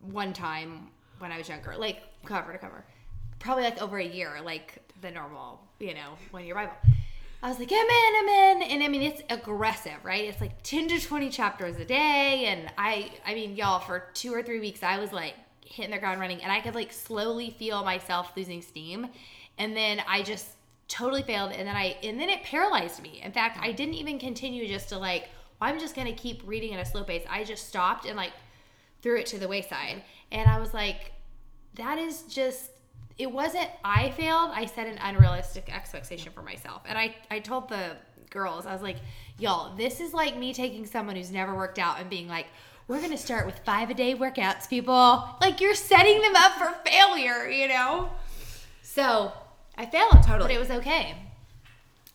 one 0.00 0.34
time 0.34 0.88
when 1.18 1.32
I 1.32 1.38
was 1.38 1.48
younger, 1.48 1.74
like 1.76 2.02
cover 2.26 2.52
to 2.52 2.58
cover. 2.58 2.84
Probably 3.38 3.64
like 3.64 3.80
over 3.80 3.98
a 3.98 4.06
year, 4.06 4.36
like 4.44 4.78
the 5.00 5.10
normal, 5.10 5.58
you 5.78 5.94
know, 5.94 6.18
one 6.30 6.44
year 6.44 6.54
Bible. 6.54 6.74
I 7.42 7.48
was 7.48 7.58
like, 7.58 7.72
I'm 7.72 7.78
in, 7.78 8.14
I'm 8.18 8.28
in. 8.28 8.62
And 8.70 8.82
I 8.82 8.88
mean, 8.88 9.00
it's 9.00 9.22
aggressive, 9.30 9.96
right? 10.02 10.26
It's 10.26 10.42
like 10.42 10.62
10 10.62 10.88
to 10.88 11.00
20 11.00 11.30
chapters 11.30 11.76
a 11.76 11.86
day. 11.86 12.44
And 12.48 12.70
I, 12.76 13.10
I 13.24 13.34
mean, 13.34 13.56
y'all, 13.56 13.80
for 13.80 14.10
two 14.12 14.34
or 14.34 14.42
three 14.42 14.60
weeks, 14.60 14.82
I 14.82 14.98
was 14.98 15.14
like 15.14 15.34
hitting 15.64 15.92
the 15.92 15.98
ground 15.98 16.20
running 16.20 16.42
and 16.42 16.52
I 16.52 16.60
could 16.60 16.74
like 16.74 16.92
slowly 16.92 17.50
feel 17.58 17.82
myself 17.82 18.32
losing 18.36 18.60
steam. 18.60 19.08
And 19.56 19.74
then 19.74 20.02
I 20.06 20.22
just 20.22 20.48
totally 20.88 21.22
failed. 21.22 21.52
And 21.52 21.66
then 21.66 21.76
I, 21.76 21.96
and 22.02 22.20
then 22.20 22.28
it 22.28 22.42
paralyzed 22.42 23.02
me. 23.02 23.22
In 23.24 23.32
fact, 23.32 23.58
I 23.62 23.72
didn't 23.72 23.94
even 23.94 24.18
continue 24.18 24.68
just 24.68 24.90
to 24.90 24.98
like, 24.98 25.30
I'm 25.60 25.78
just 25.78 25.94
gonna 25.94 26.12
keep 26.12 26.42
reading 26.46 26.74
at 26.74 26.80
a 26.80 26.88
slow 26.88 27.04
pace. 27.04 27.24
I 27.28 27.44
just 27.44 27.68
stopped 27.68 28.06
and 28.06 28.16
like 28.16 28.32
threw 29.02 29.18
it 29.18 29.26
to 29.26 29.38
the 29.38 29.48
wayside. 29.48 30.02
And 30.32 30.48
I 30.48 30.58
was 30.58 30.72
like, 30.74 31.12
that 31.74 31.98
is 31.98 32.22
just 32.22 32.70
it 33.18 33.30
wasn't 33.30 33.68
I 33.84 34.10
failed. 34.10 34.50
I 34.54 34.64
set 34.64 34.86
an 34.86 34.98
unrealistic 34.98 35.74
expectation 35.74 36.32
for 36.32 36.42
myself. 36.42 36.82
And 36.86 36.96
I, 36.96 37.14
I 37.30 37.40
told 37.40 37.68
the 37.68 37.96
girls, 38.30 38.64
I 38.64 38.72
was 38.72 38.80
like, 38.80 38.96
y'all, 39.38 39.76
this 39.76 40.00
is 40.00 40.14
like 40.14 40.38
me 40.38 40.54
taking 40.54 40.86
someone 40.86 41.16
who's 41.16 41.30
never 41.30 41.54
worked 41.54 41.78
out 41.78 42.00
and 42.00 42.08
being 42.08 42.28
like, 42.28 42.46
we're 42.88 43.00
gonna 43.00 43.18
start 43.18 43.44
with 43.44 43.58
five 43.60 43.90
a 43.90 43.94
day 43.94 44.14
workouts, 44.14 44.68
people. 44.68 45.28
Like 45.40 45.60
you're 45.60 45.74
setting 45.74 46.22
them 46.22 46.34
up 46.34 46.52
for 46.52 46.74
failure, 46.88 47.48
you 47.48 47.68
know? 47.68 48.10
So 48.82 49.32
I 49.76 49.86
failed, 49.86 50.22
Totally. 50.22 50.48
but 50.48 50.50
it 50.50 50.58
was 50.58 50.70
okay. 50.70 51.14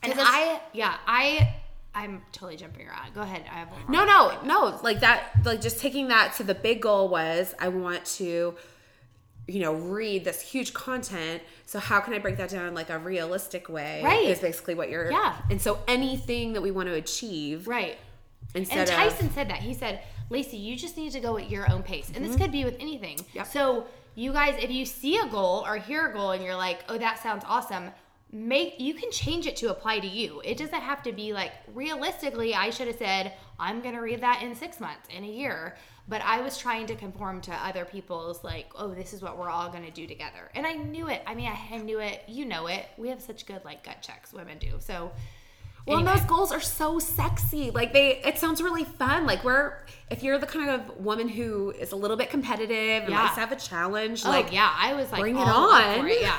And 0.03 0.13
I, 0.17 0.59
yeah, 0.73 0.97
I, 1.07 1.54
I'm 1.95 2.21
totally 2.31 2.57
jumping 2.57 2.87
around. 2.87 3.13
Go 3.13 3.21
ahead. 3.21 3.43
I 3.49 3.55
have 3.59 3.71
one 3.71 3.81
more. 3.87 3.91
No, 3.91 4.05
no, 4.05 4.41
no. 4.43 4.79
Like 4.83 4.99
that, 4.99 5.29
like 5.45 5.61
just 5.61 5.79
taking 5.79 6.09
that 6.09 6.35
to 6.35 6.43
the 6.43 6.53
big 6.53 6.81
goal 6.81 7.07
was 7.07 7.55
I 7.57 7.69
want 7.69 8.03
to, 8.17 8.55
you 9.47 9.59
know, 9.59 9.73
read 9.73 10.25
this 10.25 10.41
huge 10.41 10.73
content. 10.73 11.41
So 11.65 11.79
how 11.79 11.99
can 12.01 12.13
I 12.13 12.19
break 12.19 12.37
that 12.37 12.49
down 12.49 12.67
in 12.67 12.73
like 12.73 12.89
a 12.89 12.99
realistic 12.99 13.69
way? 13.69 14.01
Right. 14.03 14.27
Is 14.27 14.39
basically 14.39 14.75
what 14.75 14.89
you're. 14.89 15.09
Yeah. 15.09 15.35
And 15.49 15.61
so 15.61 15.79
anything 15.87 16.53
that 16.53 16.61
we 16.61 16.71
want 16.71 16.89
to 16.89 16.95
achieve 16.95 17.67
Right. 17.67 17.97
instead 18.53 18.79
And 18.79 18.89
of 18.89 18.95
Tyson 18.95 19.31
said 19.31 19.49
that. 19.49 19.59
He 19.59 19.73
said, 19.73 20.01
Lacey, 20.29 20.57
you 20.57 20.75
just 20.75 20.97
need 20.97 21.11
to 21.13 21.19
go 21.19 21.37
at 21.37 21.49
your 21.49 21.71
own 21.71 21.83
pace. 21.83 22.11
And 22.13 22.25
this 22.25 22.35
could 22.35 22.51
be 22.51 22.65
with 22.65 22.75
anything. 22.79 23.17
Mm-hmm. 23.17 23.37
Yep. 23.37 23.47
So, 23.47 23.85
you 24.15 24.31
guys, 24.33 24.55
if 24.63 24.71
you 24.71 24.85
see 24.85 25.17
a 25.17 25.27
goal 25.27 25.63
or 25.67 25.75
hear 25.75 26.07
a 26.07 26.13
goal 26.13 26.31
and 26.31 26.43
you're 26.43 26.55
like, 26.55 26.79
oh, 26.89 26.97
that 26.97 27.21
sounds 27.21 27.43
awesome, 27.47 27.91
make 28.35 28.79
you 28.81 28.93
can 28.93 29.09
change 29.11 29.47
it 29.47 29.55
to 29.57 29.69
apply 29.71 29.99
to 29.99 30.07
you. 30.07 30.41
It 30.43 30.57
doesn't 30.57 30.81
have 30.81 31.01
to 31.03 31.13
be 31.13 31.31
like 31.31 31.53
realistically, 31.73 32.53
I 32.53 32.69
should 32.69 32.87
have 32.87 32.97
said, 32.97 33.33
I'm 33.59 33.81
gonna 33.81 34.01
read 34.01 34.21
that 34.21 34.41
in 34.43 34.53
six 34.55 34.79
months, 34.79 35.07
in 35.15 35.23
a 35.23 35.27
year. 35.27 35.75
But 36.07 36.21
I 36.21 36.41
was 36.41 36.57
trying 36.57 36.85
to 36.87 36.95
conform 36.95 37.41
to 37.41 37.51
other 37.53 37.83
people's 37.83 38.43
like, 38.43 38.67
oh, 38.75 38.93
this 38.93 39.11
is 39.13 39.21
what 39.23 39.37
we're 39.39 39.49
all 39.49 39.69
gonna 39.69 39.89
do 39.89 40.05
together. 40.05 40.51
And 40.53 40.67
I 40.67 40.73
knew 40.73 41.07
it. 41.07 41.23
I 41.25 41.33
mean, 41.33 41.47
I, 41.47 41.75
I 41.75 41.77
knew 41.77 41.99
it. 41.99 42.23
You 42.27 42.45
know 42.45 42.67
it. 42.67 42.85
We 42.97 43.07
have 43.09 43.21
such 43.21 43.45
good 43.45 43.61
like 43.63 43.83
gut 43.83 44.01
checks, 44.01 44.33
women 44.33 44.57
do. 44.59 44.73
So 44.79 45.11
Well, 45.87 45.99
and 45.99 46.07
those 46.07 46.21
goals 46.21 46.51
are 46.51 46.59
so 46.61 46.99
sexy. 46.99 47.71
Like 47.71 47.93
they, 47.93 48.17
it 48.17 48.37
sounds 48.37 48.61
really 48.61 48.83
fun. 48.83 49.25
Like 49.25 49.43
we're, 49.45 49.77
if 50.11 50.21
you're 50.23 50.37
the 50.37 50.45
kind 50.45 50.69
of 50.69 50.97
woman 50.97 51.27
who 51.29 51.71
is 51.71 51.91
a 51.91 51.95
little 51.95 52.17
bit 52.17 52.29
competitive 52.29 53.03
and 53.03 53.09
Yeah. 53.11 53.21
likes 53.23 53.35
to 53.35 53.39
have 53.39 53.51
a 53.53 53.55
challenge, 53.55 54.25
Oh 54.25 54.29
like 54.29 54.51
yeah, 54.51 54.71
I 54.77 54.93
was 54.93 55.09
like, 55.11 55.21
bring 55.21 55.37
it 55.37 55.47
on. 55.47 56.05
it, 56.07 56.21
Yeah, 56.21 56.35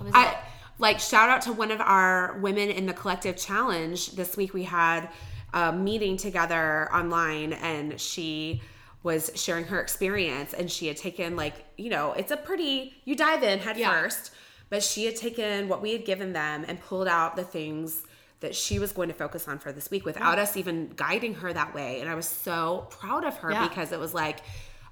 I 0.00 0.02
was 0.04 0.14
I 0.14 0.24
like, 0.26 0.38
like 0.78 0.98
shout 1.00 1.28
out 1.30 1.42
to 1.42 1.52
one 1.52 1.70
of 1.70 1.80
our 1.80 2.38
women 2.40 2.70
in 2.70 2.86
the 2.86 2.92
collective 2.92 3.36
challenge. 3.36 4.12
This 4.12 4.36
week 4.36 4.52
we 4.54 4.64
had 4.64 5.08
a 5.52 5.72
meeting 5.72 6.16
together 6.16 6.92
online 6.92 7.52
and 7.52 8.00
she 8.00 8.60
was 9.02 9.30
sharing 9.34 9.64
her 9.66 9.80
experience 9.80 10.52
and 10.54 10.70
she 10.70 10.86
had 10.88 10.96
taken 10.96 11.36
like, 11.36 11.54
you 11.76 11.90
know, 11.90 12.12
it's 12.14 12.32
a 12.32 12.36
pretty 12.36 12.94
you 13.04 13.14
dive 13.14 13.42
in 13.42 13.58
head 13.60 13.76
Yeah. 13.76 13.90
first, 13.92 14.32
but 14.70 14.82
she 14.82 15.04
had 15.04 15.14
taken 15.14 15.68
what 15.68 15.80
we 15.82 15.92
had 15.92 16.04
given 16.04 16.32
them 16.32 16.64
and 16.66 16.80
pulled 16.80 17.06
out 17.06 17.36
the 17.36 17.44
things 17.44 18.02
that 18.40 18.54
she 18.54 18.78
was 18.78 18.92
going 18.92 19.08
to 19.08 19.14
focus 19.14 19.46
on 19.46 19.58
for 19.58 19.72
this 19.72 19.90
week 19.90 20.04
without 20.04 20.38
us 20.38 20.56
even 20.56 20.90
guiding 20.96 21.34
her 21.34 21.52
that 21.52 21.72
way. 21.74 22.00
And 22.00 22.10
I 22.10 22.14
was 22.14 22.26
so 22.26 22.88
proud 22.90 23.24
of 23.24 23.36
her 23.38 23.50
Yeah. 23.52 23.68
because 23.68 23.92
it 23.92 23.98
was 24.00 24.12
like, 24.12 24.40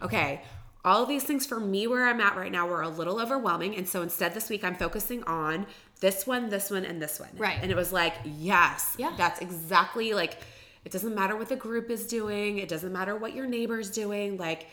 okay, 0.01 0.43
all 0.85 1.03
of 1.03 1.09
these 1.09 1.23
things 1.25 1.47
for 1.47 1.61
me 1.61 1.87
where 1.87 2.07
I'm 2.07 2.21
at 2.21 2.37
right 2.37 2.51
now 2.51 2.67
were 2.67 2.83
a 2.83 2.89
little 2.89 3.21
overwhelming. 3.21 3.77
And 3.77 3.89
so 3.89 4.03
instead 4.03 4.35
this 4.35 4.49
week 4.51 4.65
I'm 4.65 4.75
focusing 4.75 5.23
on 5.25 5.67
this 6.01 6.27
one, 6.27 6.49
this 6.49 6.71
one, 6.71 6.85
and 6.85 7.01
this 7.01 7.21
one. 7.21 7.31
Right. 7.37 7.59
And 7.63 7.71
it 7.71 7.77
was 7.77 7.93
like, 7.93 8.15
yes, 8.25 8.97
Yeah. 8.99 9.15
that's 9.17 9.41
exactly 9.41 10.13
like 10.13 10.39
it 10.85 10.91
doesn't 10.91 11.15
matter 11.15 11.37
what 11.37 11.49
the 11.49 11.55
group 11.57 11.91
is 11.91 12.07
doing, 12.09 12.59
it 12.59 12.69
doesn't 12.69 12.93
matter 12.93 13.15
what 13.17 13.35
your 13.35 13.47
neighbor's 13.47 13.89
doing. 13.91 14.37
Like, 14.37 14.67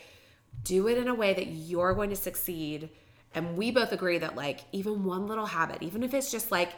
do 0.64 0.88
it 0.88 0.98
in 0.98 1.06
a 1.06 1.14
way 1.14 1.32
that 1.32 1.46
you're 1.46 1.94
going 1.94 2.10
to 2.10 2.16
succeed. 2.16 2.90
And 3.32 3.56
we 3.56 3.70
both 3.70 3.92
agree 3.92 4.18
that 4.18 4.34
like 4.34 4.60
even 4.72 5.04
one 5.04 5.28
little 5.28 5.46
habit, 5.46 5.82
even 5.84 6.02
if 6.02 6.12
it's 6.12 6.32
just 6.32 6.50
like 6.50 6.72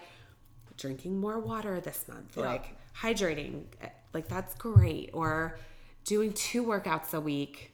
drinking 0.77 1.19
more 1.19 1.39
water 1.39 1.81
this 1.81 2.05
month, 2.09 2.37
like 2.37 2.77
hydrating, 3.01 3.65
eh, 3.81 3.89
like 4.13 4.29
that's 4.29 4.55
great. 4.57 5.09
Or 5.15 5.59
doing 6.05 6.35
two 6.35 6.63
workouts 6.65 7.15
a 7.15 7.21
week 7.21 7.72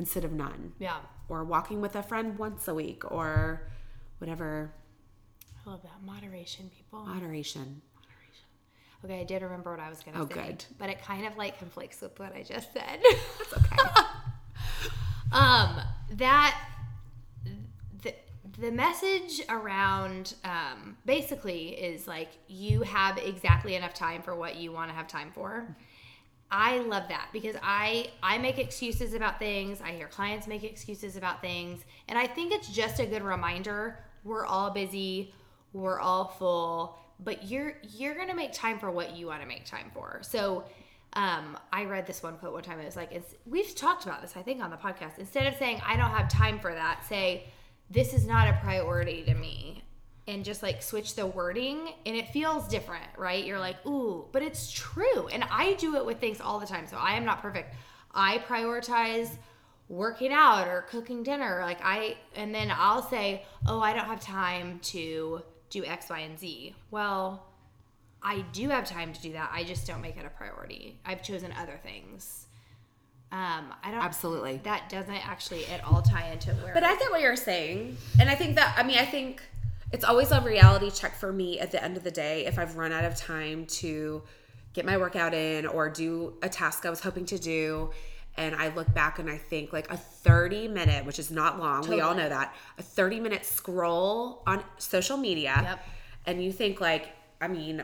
instead 0.00 0.24
of 0.24 0.32
none. 0.32 0.72
yeah, 0.80 0.96
Or 1.28 1.44
walking 1.44 1.80
with 1.80 1.94
a 1.94 2.02
friend 2.02 2.36
once 2.38 2.66
a 2.66 2.74
week 2.74 3.02
or 3.10 3.68
whatever 4.18 4.72
I 5.66 5.70
love 5.70 5.82
that 5.82 6.02
moderation, 6.04 6.70
people. 6.74 7.00
moderation. 7.04 7.82
Moderation. 7.94 8.46
Okay, 9.04 9.20
I 9.20 9.24
did 9.24 9.42
remember 9.42 9.70
what 9.70 9.78
I 9.80 9.90
was 9.90 10.00
gonna 10.02 10.22
Oh, 10.22 10.26
say, 10.26 10.34
good. 10.34 10.64
but 10.78 10.88
it 10.88 11.02
kind 11.02 11.26
of 11.26 11.36
like 11.36 11.58
conflicts 11.58 12.00
with 12.00 12.18
what 12.18 12.34
I 12.34 12.42
just 12.42 12.72
said. 12.72 12.98
It's 13.02 13.52
okay. 13.58 13.76
um, 15.32 15.80
that 16.14 16.58
the 18.02 18.14
the 18.58 18.70
message 18.72 19.40
around 19.48 20.34
um, 20.44 20.96
basically 21.06 21.68
is 21.68 22.06
like 22.08 22.30
you 22.48 22.80
have 22.82 23.18
exactly 23.18 23.74
enough 23.74 23.94
time 23.94 24.22
for 24.22 24.34
what 24.34 24.56
you 24.56 24.72
want 24.72 24.90
to 24.90 24.94
have 24.96 25.06
time 25.08 25.30
for. 25.32 25.76
I 26.50 26.78
love 26.78 27.04
that 27.08 27.28
because 27.32 27.56
I 27.62 28.10
I 28.22 28.38
make 28.38 28.58
excuses 28.58 29.14
about 29.14 29.38
things. 29.38 29.80
I 29.80 29.92
hear 29.92 30.08
clients 30.08 30.46
make 30.46 30.64
excuses 30.64 31.16
about 31.16 31.40
things, 31.40 31.84
and 32.08 32.18
I 32.18 32.26
think 32.26 32.52
it's 32.52 32.68
just 32.68 32.98
a 32.98 33.06
good 33.06 33.22
reminder. 33.22 34.04
We're 34.24 34.46
all 34.46 34.70
busy. 34.70 35.32
We're 35.72 36.00
all 36.00 36.26
full, 36.26 36.98
but 37.20 37.48
you're 37.48 37.74
you're 37.96 38.16
gonna 38.16 38.34
make 38.34 38.52
time 38.52 38.78
for 38.78 38.90
what 38.90 39.16
you 39.16 39.26
want 39.26 39.42
to 39.42 39.46
make 39.46 39.64
time 39.64 39.90
for. 39.94 40.18
So, 40.22 40.64
um, 41.12 41.56
I 41.72 41.84
read 41.84 42.06
this 42.06 42.22
one 42.22 42.36
quote 42.38 42.52
one 42.52 42.62
time. 42.62 42.80
It 42.80 42.84
was 42.84 42.96
like, 42.96 43.12
it's, 43.12 43.34
we've 43.46 43.74
talked 43.74 44.04
about 44.04 44.22
this, 44.22 44.36
I 44.36 44.42
think, 44.42 44.62
on 44.62 44.70
the 44.70 44.76
podcast. 44.76 45.18
Instead 45.18 45.46
of 45.46 45.56
saying 45.58 45.80
I 45.84 45.96
don't 45.96 46.10
have 46.10 46.28
time 46.28 46.58
for 46.58 46.72
that, 46.72 47.04
say 47.08 47.46
this 47.90 48.12
is 48.12 48.26
not 48.26 48.48
a 48.48 48.58
priority 48.60 49.22
to 49.24 49.34
me 49.34 49.82
and 50.28 50.44
just 50.44 50.62
like 50.62 50.82
switch 50.82 51.14
the 51.14 51.26
wording 51.26 51.92
and 52.06 52.16
it 52.16 52.28
feels 52.28 52.68
different, 52.68 53.06
right? 53.16 53.44
You're 53.44 53.58
like, 53.58 53.84
ooh, 53.86 54.26
but 54.32 54.42
it's 54.42 54.70
true. 54.70 55.26
And 55.28 55.44
I 55.50 55.74
do 55.74 55.96
it 55.96 56.04
with 56.04 56.20
things 56.20 56.40
all 56.40 56.58
the 56.60 56.66
time. 56.66 56.86
So 56.86 56.96
I 56.96 57.14
am 57.14 57.24
not 57.24 57.42
perfect. 57.42 57.74
I 58.12 58.38
prioritize 58.38 59.30
working 59.88 60.32
out 60.32 60.68
or 60.68 60.82
cooking 60.82 61.22
dinner. 61.22 61.60
Like 61.62 61.80
I, 61.82 62.16
and 62.36 62.54
then 62.54 62.72
I'll 62.74 63.02
say, 63.02 63.44
oh, 63.66 63.80
I 63.80 63.92
don't 63.92 64.04
have 64.04 64.20
time 64.20 64.78
to 64.84 65.42
do 65.70 65.84
X, 65.84 66.08
Y, 66.08 66.18
and 66.20 66.38
Z. 66.38 66.74
Well, 66.90 67.46
I 68.22 68.44
do 68.52 68.68
have 68.68 68.86
time 68.86 69.12
to 69.12 69.20
do 69.20 69.32
that. 69.32 69.50
I 69.52 69.64
just 69.64 69.86
don't 69.86 70.02
make 70.02 70.16
it 70.16 70.26
a 70.26 70.30
priority. 70.30 71.00
I've 71.04 71.22
chosen 71.22 71.52
other 71.58 71.80
things. 71.82 72.46
Um, 73.32 73.72
I 73.82 73.90
don't. 73.92 74.02
Absolutely. 74.02 74.60
That 74.64 74.88
doesn't 74.88 75.28
actually 75.28 75.64
at 75.66 75.84
all 75.84 76.02
tie 76.02 76.30
into 76.32 76.50
where. 76.54 76.74
But 76.74 76.82
I 76.82 76.96
get 76.96 77.10
what 77.10 77.20
you're 77.20 77.36
saying. 77.36 77.96
And 78.18 78.28
I 78.28 78.34
think 78.34 78.56
that, 78.56 78.74
I 78.76 78.82
mean, 78.82 78.98
I 78.98 79.06
think 79.06 79.40
it's 79.92 80.04
always 80.04 80.30
a 80.30 80.40
reality 80.40 80.90
check 80.90 81.14
for 81.16 81.32
me 81.32 81.58
at 81.58 81.70
the 81.70 81.82
end 81.82 81.96
of 81.96 82.04
the 82.04 82.10
day 82.10 82.46
if 82.46 82.58
I've 82.58 82.76
run 82.76 82.92
out 82.92 83.04
of 83.04 83.16
time 83.16 83.66
to 83.66 84.22
get 84.72 84.84
my 84.84 84.96
workout 84.96 85.34
in 85.34 85.66
or 85.66 85.88
do 85.88 86.34
a 86.42 86.48
task 86.48 86.86
I 86.86 86.90
was 86.90 87.00
hoping 87.00 87.26
to 87.26 87.38
do. 87.38 87.90
And 88.36 88.54
I 88.54 88.72
look 88.74 88.92
back 88.94 89.18
and 89.18 89.28
I 89.28 89.36
think 89.36 89.72
like 89.72 89.90
a 89.90 89.96
30 89.96 90.68
minute, 90.68 91.04
which 91.04 91.18
is 91.18 91.30
not 91.30 91.58
long, 91.58 91.88
we 91.88 92.00
all 92.00 92.14
know 92.14 92.28
that, 92.28 92.54
a 92.78 92.82
30 92.82 93.20
minute 93.20 93.44
scroll 93.44 94.42
on 94.46 94.62
social 94.78 95.16
media. 95.16 95.60
Yep. 95.62 95.86
And 96.26 96.44
you 96.44 96.52
think 96.52 96.80
like, 96.80 97.08
I 97.40 97.48
mean, 97.48 97.82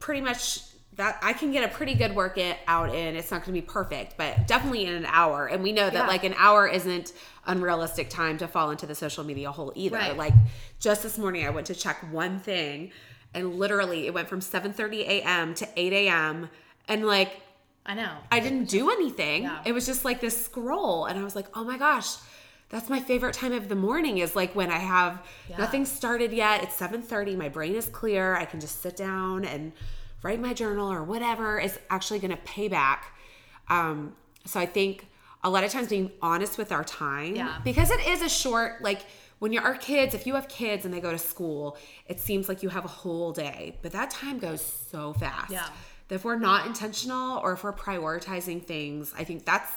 pretty 0.00 0.20
much 0.20 0.62
that 0.96 1.18
I 1.22 1.32
can 1.34 1.52
get 1.52 1.62
a 1.62 1.68
pretty 1.74 1.94
good 1.94 2.14
workout 2.14 2.56
out 2.66 2.94
in. 2.94 3.16
It's 3.16 3.30
not 3.30 3.44
going 3.44 3.54
to 3.54 3.60
be 3.60 3.66
perfect, 3.66 4.16
but 4.16 4.46
definitely 4.46 4.86
in 4.86 4.94
an 4.94 5.06
hour. 5.06 5.46
And 5.46 5.62
we 5.62 5.72
know 5.72 5.84
that 5.90 5.94
Yeah. 5.94 6.06
like 6.06 6.24
an 6.24 6.34
hour 6.38 6.66
isn't 6.66 7.12
unrealistic 7.46 8.08
time 8.08 8.38
to 8.38 8.48
fall 8.48 8.70
into 8.70 8.86
the 8.86 8.94
social 8.94 9.22
media 9.22 9.52
hole 9.52 9.72
either. 9.74 9.96
Right. 9.96 10.16
Like 10.16 10.32
just 10.80 11.02
this 11.02 11.18
morning, 11.18 11.46
I 11.46 11.50
went 11.50 11.66
to 11.66 11.74
check 11.74 11.98
one 12.10 12.38
thing, 12.40 12.92
and 13.34 13.54
literally 13.56 14.06
it 14.06 14.14
went 14.14 14.28
from 14.28 14.40
7:30 14.40 15.00
a.m. 15.06 15.54
to 15.54 15.68
8 15.76 15.92
a.m. 15.92 16.48
and 16.88 17.06
like 17.06 17.40
I 17.84 17.94
know. 17.94 18.16
I 18.32 18.40
didn't 18.40 18.64
do 18.68 18.90
anything. 18.90 19.44
Yeah. 19.44 19.60
It 19.64 19.72
was 19.72 19.86
just 19.86 20.04
like 20.04 20.20
this 20.20 20.44
scroll, 20.46 21.04
and 21.04 21.18
I 21.18 21.22
was 21.24 21.36
like, 21.36 21.46
oh 21.56 21.62
my 21.64 21.78
gosh. 21.78 22.16
That's 22.68 22.88
my 22.90 22.98
favorite 22.98 23.34
time 23.34 23.52
of 23.52 23.68
the 23.68 23.76
morning 23.76 24.18
is 24.18 24.34
like 24.34 24.56
when 24.56 24.72
I 24.72 24.78
have 24.78 25.22
Yeah. 25.48 25.58
nothing 25.58 25.84
started 25.84 26.32
yet. 26.32 26.64
It's 26.64 26.74
7:30, 26.76 27.36
my 27.36 27.48
brain 27.48 27.74
is 27.76 27.86
clear. 27.86 28.34
I 28.34 28.44
can 28.44 28.58
just 28.60 28.80
sit 28.82 28.96
down 28.96 29.44
and 29.44 29.70
write 30.26 30.40
my 30.40 30.52
journal 30.52 30.90
or 30.92 31.02
whatever 31.04 31.58
is 31.58 31.78
actually 31.88 32.18
going 32.18 32.30
to 32.32 32.42
pay 32.44 32.68
back. 32.68 33.00
Um, 33.68 34.14
so 34.44 34.58
I 34.60 34.66
think 34.66 35.06
a 35.44 35.50
lot 35.50 35.62
of 35.64 35.70
times 35.70 35.88
being 35.88 36.10
honest 36.20 36.58
with 36.58 36.72
our 36.72 36.84
time 36.84 37.36
Yeah. 37.36 37.58
because 37.64 37.90
it 37.90 38.00
is 38.06 38.20
a 38.22 38.28
short 38.28 38.82
like 38.82 39.02
when 39.38 39.52
you're 39.52 39.62
our 39.62 39.76
kids, 39.76 40.14
if 40.14 40.26
you 40.26 40.34
have 40.34 40.48
kids 40.48 40.84
and 40.84 40.94
they 40.94 41.00
go 41.00 41.12
to 41.12 41.18
school, 41.18 41.76
it 42.06 42.18
seems 42.20 42.48
like 42.48 42.62
you 42.62 42.70
have 42.70 42.84
a 42.86 42.88
whole 42.88 43.32
day, 43.32 43.76
but 43.82 43.92
that 43.92 44.08
time 44.10 44.38
goes 44.38 44.62
so 44.90 45.12
fast. 45.12 45.52
Yeah. 45.52 45.68
If 46.08 46.24
we're 46.24 46.38
not 46.38 46.66
intentional 46.66 47.38
or 47.38 47.52
if 47.52 47.62
we're 47.62 47.72
prioritizing 47.74 48.64
things, 48.64 49.12
I 49.18 49.24
think 49.24 49.44
that's 49.44 49.72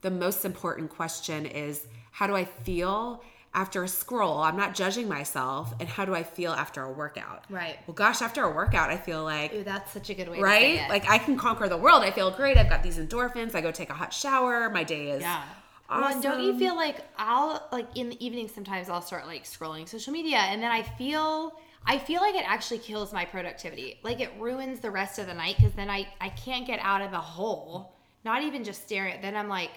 the 0.00 0.10
most 0.10 0.44
important 0.44 0.90
question 0.90 1.46
is 1.46 1.86
how 2.10 2.26
do 2.26 2.34
I 2.34 2.44
feel 2.44 3.22
after 3.54 3.82
a 3.82 3.88
scroll? 3.88 4.38
I'm 4.38 4.56
not 4.56 4.74
judging 4.74 5.08
myself. 5.08 5.72
And 5.80 5.88
how 5.88 6.04
do 6.04 6.14
I 6.14 6.22
feel 6.22 6.52
after 6.52 6.82
a 6.82 6.90
workout? 6.92 7.44
Right. 7.50 7.76
Well, 7.86 7.94
gosh, 7.94 8.22
after 8.22 8.44
a 8.44 8.52
workout, 8.52 8.90
I 8.90 8.96
feel 8.96 9.24
like, 9.24 9.52
Ooh, 9.54 9.64
that's 9.64 9.92
such 9.92 10.10
a 10.10 10.14
good 10.14 10.28
way. 10.28 10.40
Right? 10.40 10.88
Like 10.88 11.08
I 11.08 11.18
can 11.18 11.36
conquer 11.36 11.68
the 11.68 11.76
world. 11.76 12.02
I 12.02 12.10
feel 12.10 12.30
great. 12.30 12.56
I've 12.56 12.68
got 12.70 12.82
these 12.82 12.98
endorphins. 12.98 13.54
I 13.54 13.60
go 13.60 13.70
take 13.72 13.90
a 13.90 13.94
hot 13.94 14.12
shower. 14.12 14.70
My 14.70 14.84
day 14.84 15.10
is 15.10 15.22
Yeah. 15.22 15.42
awesome. 15.88 16.20
Well, 16.20 16.36
don't 16.36 16.42
you 16.44 16.58
feel 16.58 16.76
like 16.76 16.98
I'll 17.16 17.66
like 17.72 17.86
in 17.96 18.10
the 18.10 18.24
evening 18.24 18.48
sometimes 18.48 18.88
I'll 18.90 19.02
start 19.02 19.26
like 19.26 19.44
scrolling 19.44 19.88
social 19.88 20.12
media 20.12 20.38
and 20.38 20.62
then 20.62 20.70
I 20.70 20.82
feel 20.82 21.58
I 21.86 21.96
feel 21.98 22.20
like 22.20 22.34
it 22.34 22.44
actually 22.46 22.78
kills 22.80 23.12
my 23.12 23.24
productivity. 23.24 23.98
Like 24.02 24.20
it 24.20 24.30
ruins 24.38 24.80
the 24.80 24.90
rest 24.90 25.18
of 25.18 25.26
the 25.26 25.34
night 25.34 25.56
because 25.56 25.72
then 25.72 25.88
I 25.88 26.06
I 26.20 26.28
can't 26.28 26.66
get 26.66 26.80
out 26.82 27.00
of 27.00 27.10
the 27.10 27.18
hole. 27.18 27.94
Not 28.24 28.42
even 28.42 28.62
just 28.64 28.82
staring. 28.82 29.14
at 29.14 29.22
Then 29.22 29.34
I'm 29.36 29.48
like 29.48 29.70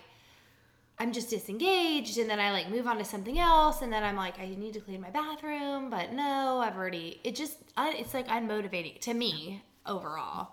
I'm 1.01 1.13
just 1.13 1.31
disengaged 1.31 2.19
and 2.19 2.29
then 2.29 2.39
I 2.39 2.51
like 2.51 2.69
move 2.69 2.85
on 2.85 2.99
to 2.99 3.03
something 3.03 3.39
else 3.39 3.81
and 3.81 3.91
then 3.91 4.03
I'm 4.03 4.15
like 4.15 4.39
I 4.39 4.45
need 4.45 4.75
to 4.75 4.79
clean 4.79 5.01
my 5.01 5.09
bathroom, 5.09 5.89
but 5.89 6.13
no, 6.13 6.61
I've 6.63 6.77
already 6.77 7.19
it 7.23 7.35
just 7.35 7.57
it's 7.75 8.13
like 8.13 8.27
unmotivating 8.27 8.99
to 9.01 9.15
me 9.15 9.63
overall. 9.87 10.49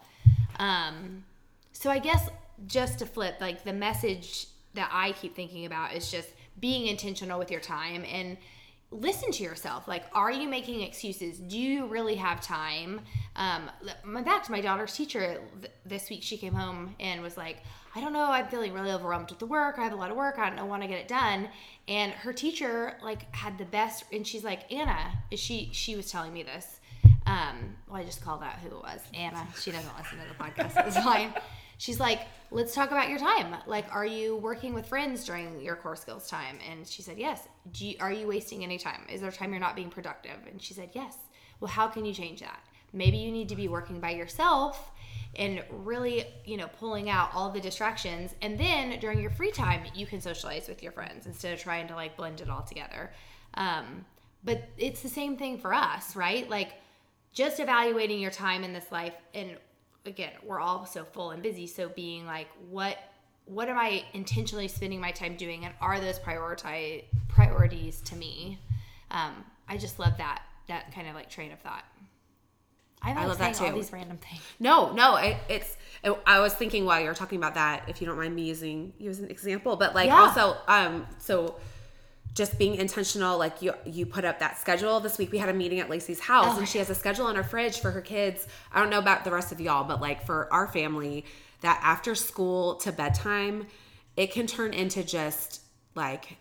Um 0.58 1.26
so 1.72 1.90
I 1.90 1.98
guess 1.98 2.30
just 2.66 2.98
to 3.00 3.04
flip 3.04 3.34
like 3.42 3.62
the 3.62 3.74
message 3.74 4.46
that 4.72 4.88
I 4.90 5.12
keep 5.12 5.36
thinking 5.36 5.66
about 5.66 5.92
is 5.92 6.10
just 6.10 6.30
being 6.58 6.86
intentional 6.86 7.38
with 7.38 7.50
your 7.50 7.60
time 7.60 8.06
and 8.10 8.38
listen 8.90 9.30
to 9.32 9.42
yourself. 9.42 9.86
Like 9.86 10.04
are 10.14 10.32
you 10.32 10.48
making 10.48 10.80
excuses? 10.80 11.38
Do 11.40 11.58
you 11.58 11.84
really 11.88 12.14
have 12.14 12.40
time 12.40 13.02
um 13.38 13.70
my 14.04 14.20
back 14.20 14.44
to 14.44 14.52
my 14.52 14.60
daughter's 14.60 14.94
teacher 14.94 15.40
th- 15.60 15.72
this 15.86 16.10
week 16.10 16.22
she 16.22 16.36
came 16.36 16.52
home 16.52 16.94
and 17.00 17.22
was 17.22 17.36
like 17.36 17.62
i 17.94 18.00
don't 18.00 18.12
know 18.12 18.30
i'm 18.30 18.46
feeling 18.48 18.72
really 18.72 18.90
overwhelmed 18.90 19.30
with 19.30 19.38
the 19.38 19.46
work 19.46 19.78
i 19.78 19.84
have 19.84 19.92
a 19.92 19.96
lot 19.96 20.10
of 20.10 20.16
work 20.16 20.38
i 20.38 20.46
don't 20.46 20.56
know 20.56 20.66
want 20.66 20.82
to 20.82 20.88
get 20.88 20.98
it 20.98 21.08
done 21.08 21.48
and 21.86 22.12
her 22.12 22.32
teacher 22.32 22.94
like 23.02 23.34
had 23.34 23.56
the 23.56 23.64
best 23.64 24.04
and 24.12 24.26
she's 24.26 24.44
like 24.44 24.70
anna 24.70 25.12
she 25.34 25.70
she 25.72 25.96
was 25.96 26.10
telling 26.10 26.32
me 26.32 26.42
this 26.42 26.80
um 27.26 27.76
well 27.88 27.96
i 28.00 28.04
just 28.04 28.20
called 28.20 28.42
out 28.42 28.54
who 28.54 28.68
it 28.68 28.82
was 28.82 29.00
anna 29.14 29.46
she 29.60 29.70
doesn't 29.70 29.96
listen 29.96 30.18
to 30.18 30.24
the 30.28 30.44
podcast 30.44 30.86
it's 30.86 30.98
fine 31.04 31.32
she's 31.78 31.98
like, 31.98 32.22
let's 32.50 32.74
talk 32.74 32.90
about 32.90 33.08
your 33.08 33.18
time. 33.18 33.56
Like, 33.66 33.86
are 33.94 34.04
you 34.04 34.36
working 34.36 34.74
with 34.74 34.86
friends 34.86 35.24
during 35.24 35.60
your 35.60 35.76
core 35.76 35.96
skills 35.96 36.28
time? 36.28 36.58
And 36.68 36.86
she 36.86 37.02
said, 37.02 37.18
yes. 37.18 37.48
Do 37.72 37.86
you, 37.86 37.96
are 38.00 38.12
you 38.12 38.26
wasting 38.26 38.62
any 38.62 38.78
time? 38.78 39.06
Is 39.10 39.20
there 39.22 39.30
time 39.30 39.52
you're 39.52 39.60
not 39.60 39.76
being 39.76 39.88
productive? 39.88 40.36
And 40.50 40.60
she 40.60 40.74
said, 40.74 40.90
yes. 40.92 41.16
Well, 41.60 41.70
how 41.70 41.88
can 41.88 42.04
you 42.04 42.12
change 42.12 42.40
that? 42.40 42.60
Maybe 42.92 43.18
you 43.18 43.30
need 43.30 43.48
to 43.50 43.56
be 43.56 43.68
working 43.68 44.00
by 44.00 44.10
yourself 44.10 44.90
and 45.36 45.62
really, 45.70 46.24
you 46.44 46.56
know, 46.56 46.68
pulling 46.78 47.10
out 47.10 47.30
all 47.34 47.50
the 47.50 47.60
distractions. 47.60 48.34
And 48.42 48.58
then 48.58 48.98
during 48.98 49.20
your 49.20 49.30
free 49.30 49.52
time, 49.52 49.82
you 49.94 50.06
can 50.06 50.20
socialize 50.20 50.68
with 50.68 50.82
your 50.82 50.92
friends 50.92 51.26
instead 51.26 51.52
of 51.52 51.60
trying 51.60 51.88
to 51.88 51.94
like 51.94 52.16
blend 52.16 52.40
it 52.40 52.48
all 52.48 52.62
together. 52.62 53.12
Um, 53.54 54.04
but 54.44 54.68
it's 54.78 55.02
the 55.02 55.08
same 55.08 55.36
thing 55.36 55.58
for 55.58 55.74
us, 55.74 56.16
right? 56.16 56.48
Like, 56.48 56.72
just 57.32 57.60
evaluating 57.60 58.18
your 58.18 58.30
time 58.30 58.64
in 58.64 58.72
this 58.72 58.90
life 58.90 59.14
and 59.34 59.56
again 60.06 60.32
we're 60.44 60.60
all 60.60 60.84
so 60.86 61.04
full 61.04 61.30
and 61.30 61.42
busy 61.42 61.66
so 61.66 61.88
being 61.90 62.26
like 62.26 62.48
what 62.68 62.98
what 63.44 63.68
am 63.68 63.78
i 63.78 64.04
intentionally 64.12 64.68
spending 64.68 65.00
my 65.00 65.12
time 65.12 65.36
doing 65.36 65.64
and 65.64 65.74
are 65.80 66.00
those 66.00 66.18
prioritize 66.18 67.04
priorities 67.28 68.00
to 68.00 68.16
me 68.16 68.58
um, 69.10 69.44
i 69.68 69.76
just 69.76 69.98
love 69.98 70.16
that 70.18 70.42
that 70.66 70.92
kind 70.92 71.06
of 71.06 71.14
like 71.14 71.30
train 71.30 71.52
of 71.52 71.58
thought 71.60 71.84
i, 73.02 73.12
like 73.14 73.26
love 73.28 73.38
that 73.38 73.56
saying 73.56 73.70
all 73.70 73.76
too. 73.76 73.82
these 73.82 73.92
random 73.92 74.16
things 74.18 74.42
No, 74.58 74.92
no, 74.92 75.16
it, 75.16 75.36
it's. 75.48 75.76
It, 76.04 76.16
I 76.26 76.38
was 76.38 76.54
thinking 76.54 76.84
while 76.84 77.00
you 77.00 77.06
were 77.08 77.14
talking 77.14 77.38
about 77.38 77.54
that, 77.54 77.88
if 77.88 78.00
you 78.00 78.06
don't 78.06 78.16
mind 78.16 78.32
me 78.34 78.42
using 78.42 78.92
you 78.98 79.10
as 79.10 79.18
an 79.18 79.30
example, 79.30 79.74
but 79.74 79.96
like 79.96 80.06
Yeah. 80.06 80.20
also, 80.20 80.56
um, 80.68 81.06
so 81.18 81.56
just 82.34 82.56
being 82.56 82.76
intentional. 82.76 83.36
Like 83.36 83.62
you, 83.62 83.72
you 83.84 84.06
put 84.06 84.24
up 84.24 84.38
that 84.38 84.58
schedule. 84.60 85.00
This 85.00 85.18
week 85.18 85.32
we 85.32 85.38
had 85.38 85.48
a 85.48 85.52
meeting 85.52 85.80
at 85.80 85.90
Lacey's 85.90 86.20
house, 86.20 86.54
Oh. 86.54 86.58
and 86.58 86.68
she 86.68 86.78
has 86.78 86.88
a 86.88 86.94
schedule 86.94 87.26
on 87.26 87.34
her 87.34 87.42
fridge 87.42 87.80
for 87.80 87.90
her 87.90 88.00
kids. 88.00 88.46
I 88.72 88.78
don't 88.80 88.90
know 88.90 89.00
about 89.00 89.24
the 89.24 89.32
rest 89.32 89.50
of 89.50 89.60
y'all, 89.60 89.82
but 89.82 90.00
like 90.00 90.24
for 90.24 90.46
our 90.52 90.68
family, 90.68 91.24
that 91.62 91.80
after 91.82 92.14
school 92.14 92.76
to 92.76 92.92
bedtime, 92.92 93.66
it 94.16 94.30
can 94.30 94.46
turn 94.46 94.72
into 94.74 95.02
just 95.02 95.62
like 95.96 96.36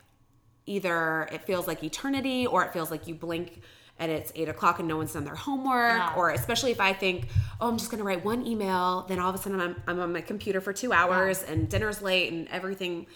either 0.66 1.28
it 1.32 1.42
feels 1.44 1.66
like 1.66 1.82
eternity 1.82 2.46
or 2.46 2.64
it 2.64 2.72
feels 2.72 2.90
like 2.92 3.08
you 3.08 3.14
blink 3.16 3.60
and 3.98 4.10
it's 4.12 4.30
eight 4.34 4.48
o'clock 4.48 4.78
and 4.78 4.86
no 4.88 4.96
one's 4.96 5.12
done 5.12 5.24
their 5.24 5.34
homework 5.34 5.90
Yeah. 5.92 6.14
or 6.16 6.30
especially 6.30 6.70
if 6.70 6.80
i 6.80 6.92
think 6.92 7.28
oh 7.60 7.68
i'm 7.68 7.76
just 7.78 7.90
to 7.98 8.04
write 8.04 8.24
one 8.24 8.46
email 8.46 9.04
then 9.08 9.18
all 9.18 9.28
of 9.30 9.34
a 9.34 9.38
sudden 9.38 9.60
I'm, 9.60 9.76
I'm 9.86 9.98
on 10.00 10.12
my 10.12 10.20
computer 10.20 10.60
for 10.60 10.72
two 10.72 10.92
hours 10.92 11.42
and 11.42 11.68
dinner's 11.68 12.00
late 12.02 12.32
and 12.32 12.48
everything 12.48 13.06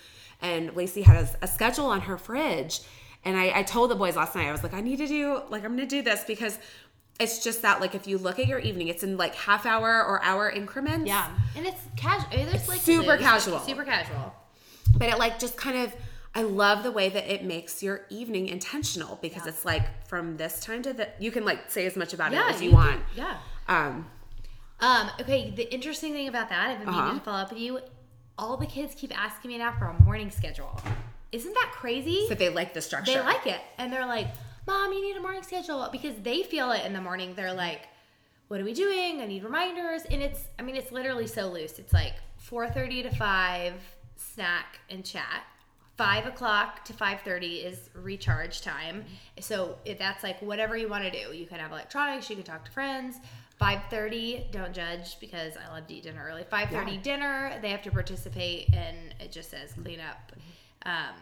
and 0.41 0.75
lacey 0.75 1.03
had 1.03 1.17
a, 1.25 1.45
a 1.45 1.47
schedule 1.47 1.87
on 1.87 2.01
her 2.03 2.19
fridge. 2.19 2.81
And 3.25 3.37
I, 3.37 3.61
I 3.61 3.63
told 3.63 3.91
the 3.93 3.95
boys 3.95 4.17
last 4.17 4.35
night 4.35 4.49
i 4.49 4.53
was 4.53 4.63
like 4.65 4.75
i 4.75 4.81
need 4.81 4.97
to 4.99 5.07
do 5.07 5.41
like 5.51 5.65
i'm 5.65 5.77
to 5.77 5.87
do 5.87 6.03
this 6.03 6.25
because 6.25 6.59
it's 7.21 7.45
just 7.45 7.63
that 7.63 7.81
like 7.81 7.95
if 7.95 8.09
you 8.09 8.19
look 8.19 8.41
at 8.41 8.49
your 8.49 8.59
evening 8.59 8.89
it's 8.89 9.05
in 9.05 9.17
like 9.17 9.35
half 9.37 9.65
hour 9.67 10.03
or 10.05 10.21
hour 10.25 10.51
increments. 10.51 11.07
Yeah. 11.07 11.31
And 11.57 11.67
it's 11.67 11.81
casual 11.97 12.29
there's 12.33 12.67
like 12.69 12.81
super 12.81 12.99
loose, 13.03 13.07
like, 13.07 13.21
casual. 13.21 13.59
super 13.61 13.85
casual. 13.85 14.35
But 14.97 15.11
it 15.11 15.19
like 15.19 15.39
just 15.39 15.57
kind 15.57 15.79
of 15.85 15.95
I 16.35 16.43
love 16.43 16.83
the 16.83 16.91
way 16.91 17.09
that 17.11 17.31
it 17.33 17.45
makes 17.45 17.83
your 17.83 18.07
evening 18.09 18.49
intentional 18.49 19.19
because 19.21 19.43
Yeah. 19.45 19.51
it's 19.51 19.65
like 19.65 20.07
from 20.09 20.37
this 20.39 20.61
time 20.61 20.83
to 20.83 20.93
the 20.93 21.09
you 21.19 21.31
can 21.31 21.45
like 21.45 21.71
say 21.71 21.85
as 21.87 21.95
much 21.97 22.15
about 22.15 22.33
yeah 22.33 22.49
it 22.49 22.55
as 22.55 22.63
you, 22.63 22.71
can- 22.71 22.79
want. 22.79 23.01
yeah 23.15 23.37
Um 23.69 24.11
Um, 24.81 25.11
okay, 25.21 25.51
the 25.51 25.73
interesting 25.73 26.13
thing 26.13 26.27
about 26.29 26.49
that, 26.49 26.71
I've 26.71 26.79
been 26.79 26.89
meaning 26.89 27.01
Uh-huh. 27.03 27.15
to 27.19 27.25
follow 27.25 27.39
up 27.43 27.51
with 27.53 27.61
you. 27.61 27.81
All 28.39 28.57
the 28.57 28.67
kids 28.67 28.95
keep 28.97 29.17
asking 29.17 29.51
me 29.53 29.59
now 29.59 29.73
for 29.79 29.85
a 29.87 30.03
morning 30.03 30.31
schedule. 30.31 30.81
Isn't 31.31 31.55
that 31.55 31.71
crazy? 31.73 32.27
so 32.29 32.35
they 32.35 32.49
like 32.49 32.75
the 32.75 32.81
structure. 32.83 33.13
they 33.13 33.21
like 33.21 33.47
it, 33.47 33.61
and 33.79 33.93
they're 33.93 34.07
like, 34.07 34.27
"Mom, 34.67 34.93
you 34.93 35.01
need 35.03 35.17
a 35.17 35.21
morning 35.21 35.43
schedule," 35.43 35.89
because 35.93 36.17
they 36.23 36.43
feel 36.43 36.73
it 36.73 36.85
in 36.85 36.93
the 36.95 37.01
morning. 37.01 37.35
They're 37.35 37.53
like, 37.55 37.83
"What 38.49 38.59
are 38.61 38.65
we 38.65 38.75
doing? 38.75 39.21
I 39.21 39.27
need 39.27 39.45
reminders." 39.45 40.03
And 40.11 40.21
it's, 40.23 40.41
I 40.59 40.63
mean, 40.63 40.77
it's 40.77 40.91
literally 40.91 41.27
so 41.27 41.47
loose. 41.49 41.79
It's 41.79 41.93
like 41.93 42.15
four 42.39 42.69
thirty 42.69 43.03
to 43.05 43.11
five, 43.15 43.75
snack 44.17 44.81
and 44.91 45.05
chat. 45.05 45.45
Five 46.03 46.27
o'clock 46.27 46.85
to 46.87 46.93
five 46.93 47.21
thirty 47.21 47.59
is 47.59 47.89
recharge 47.95 48.61
time. 48.61 49.05
So 49.39 49.77
if 49.85 50.01
that's 50.01 50.25
like 50.25 50.43
whatever 50.43 50.77
you 50.77 50.89
want 50.89 51.05
to 51.05 51.11
do, 51.13 51.33
you 51.33 51.47
can 51.47 51.61
have 51.61 51.71
electronics, 51.71 52.29
you 52.29 52.35
can 52.35 52.45
talk 52.45 52.65
to 52.65 52.73
friends. 52.73 53.19
Five 53.57 53.83
thirty, 53.89 54.49
don't 54.51 54.73
judge 54.75 55.21
because 55.21 55.53
I 55.57 55.73
love 55.73 55.87
to 55.87 55.95
eat 55.95 56.03
dinner 56.03 56.27
early. 56.29 56.43
Five 56.43 56.71
thirty 56.71 56.95
Yeah. 56.95 57.03
dinner, 57.03 57.59
they 57.63 57.71
have 57.71 57.83
to 57.83 57.93
participate, 57.93 58.69
and 58.75 59.15
it 59.21 59.31
just 59.31 59.49
says 59.49 59.75
clean 59.81 60.01
up, 60.01 60.33
um, 60.87 61.15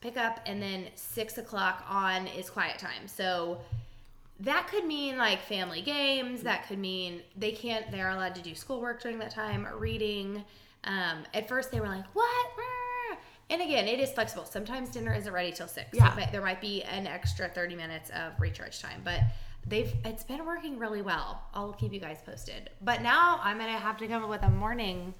pick 0.00 0.16
up, 0.16 0.40
and 0.46 0.60
then 0.60 0.88
six 0.96 1.38
o'clock 1.38 1.84
on 1.88 2.26
is 2.26 2.50
quiet 2.50 2.80
time. 2.80 3.06
So 3.06 3.60
that 4.40 4.66
could 4.66 4.84
mean 4.84 5.16
like 5.16 5.42
family 5.42 5.80
games. 5.80 6.42
That 6.42 6.66
could 6.66 6.80
mean 6.80 7.22
they 7.36 7.52
can't. 7.52 7.88
They're 7.92 8.10
allowed 8.10 8.34
to 8.34 8.42
do 8.42 8.56
schoolwork 8.56 9.00
during 9.00 9.20
that 9.20 9.30
time, 9.30 9.64
or 9.64 9.76
reading. 9.76 10.44
Um, 10.82 11.18
at 11.34 11.46
first, 11.48 11.70
they 11.70 11.78
were 11.78 11.86
like, 11.86 12.06
"What?" 12.14 12.46
And 13.50 13.62
again, 13.62 13.88
it 13.88 13.98
is 13.98 14.10
flexible. 14.10 14.44
Sometimes 14.44 14.90
dinner 14.90 15.14
isn't 15.14 15.32
ready 15.32 15.52
till 15.52 15.68
six. 15.68 15.88
Yeah. 15.92 16.14
So 16.14 16.22
there 16.30 16.42
might 16.42 16.60
be 16.60 16.82
an 16.82 17.06
extra 17.06 17.48
thirty 17.48 17.74
minutes 17.74 18.10
of 18.10 18.38
recharge 18.38 18.80
time, 18.80 19.00
but 19.04 19.20
they've 19.66 19.92
it's 20.04 20.22
been 20.22 20.44
working 20.44 20.78
really 20.78 21.02
well. 21.02 21.42
I'll 21.54 21.72
keep 21.72 21.92
you 21.92 22.00
guys 22.00 22.18
posted. 22.24 22.70
But 22.82 23.02
now 23.02 23.40
I'm 23.42 23.58
gonna 23.58 23.78
have 23.78 23.96
to 23.98 24.06
come 24.06 24.22
up 24.22 24.30
with 24.30 24.42
a 24.42 24.50
morning. 24.50 25.14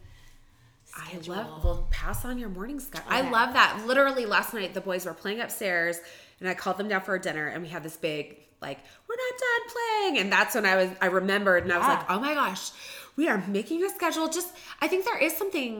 I 0.97 1.09
schedule. 1.11 1.37
love 1.37 1.65
well 1.65 1.89
pass 1.91 2.25
on 2.25 2.39
your 2.39 2.49
morning 2.49 2.81
schedule. 2.81 3.09
I 3.11 3.23
love 3.31 3.55
that. 3.55 3.83
Literally 3.87 4.27
last 4.27 4.53
night 4.55 4.75
the 4.75 4.81
boys 4.81 5.07
were 5.07 5.15
playing 5.15 5.41
upstairs 5.41 5.99
and 6.41 6.49
I 6.49 6.55
called 6.55 6.77
them 6.77 6.89
down 6.89 7.03
for 7.03 7.19
dinner 7.19 7.47
and 7.49 7.63
we 7.63 7.69
had 7.69 7.83
this 7.83 7.97
big 7.97 8.39
like 8.61 8.79
we're 9.09 9.17
not 9.17 9.41
done 9.41 9.77
playing 9.77 10.19
and 10.19 10.33
that's 10.33 10.55
when 10.55 10.67
I 10.67 10.77
was 10.77 10.91
I 11.01 11.07
remembered 11.07 11.65
and 11.65 11.73
I 11.73 11.79
was 11.79 11.87
like, 11.87 12.11
"Oh 12.11 12.19
my 12.21 12.35
gosh, 12.35 12.71
we 13.19 13.25
are 13.31 13.41
making 13.59 13.79
a 13.85 13.91
schedule." 13.99 14.27
Just 14.39 14.51
I 14.85 14.87
think 14.91 15.05
there 15.09 15.19
is 15.27 15.33
something 15.43 15.73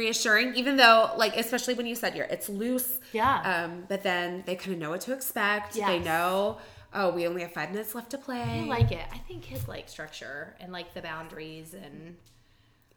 reassuring 0.00 0.48
even 0.60 0.74
though 0.82 0.98
like 1.22 1.34
especially 1.44 1.74
when 1.78 1.86
you 1.90 1.94
said 2.02 2.10
you're 2.16 2.30
it's 2.36 2.48
loose. 2.62 2.90
Yeah. 3.20 3.34
Um 3.52 3.70
but 3.92 4.00
then 4.08 4.28
they 4.46 4.56
kind 4.62 4.72
of 4.74 4.78
know 4.82 4.90
what 4.94 5.02
to 5.08 5.12
expect. 5.18 5.68
They 5.74 5.98
Yes. 5.98 6.04
know, 6.10 6.58
"Oh, 6.98 7.08
we 7.16 7.20
only 7.28 7.42
have 7.44 7.52
5 7.60 7.68
minutes 7.74 7.94
left 7.94 8.10
to 8.14 8.18
play." 8.26 8.42
I 8.64 8.64
like 8.78 8.90
it. 9.00 9.06
I 9.16 9.18
think 9.26 9.38
kids 9.48 9.64
like 9.74 9.86
structure 9.96 10.56
and 10.60 10.68
like 10.78 10.88
the 10.96 11.02
boundaries 11.10 11.68
and 11.84 12.16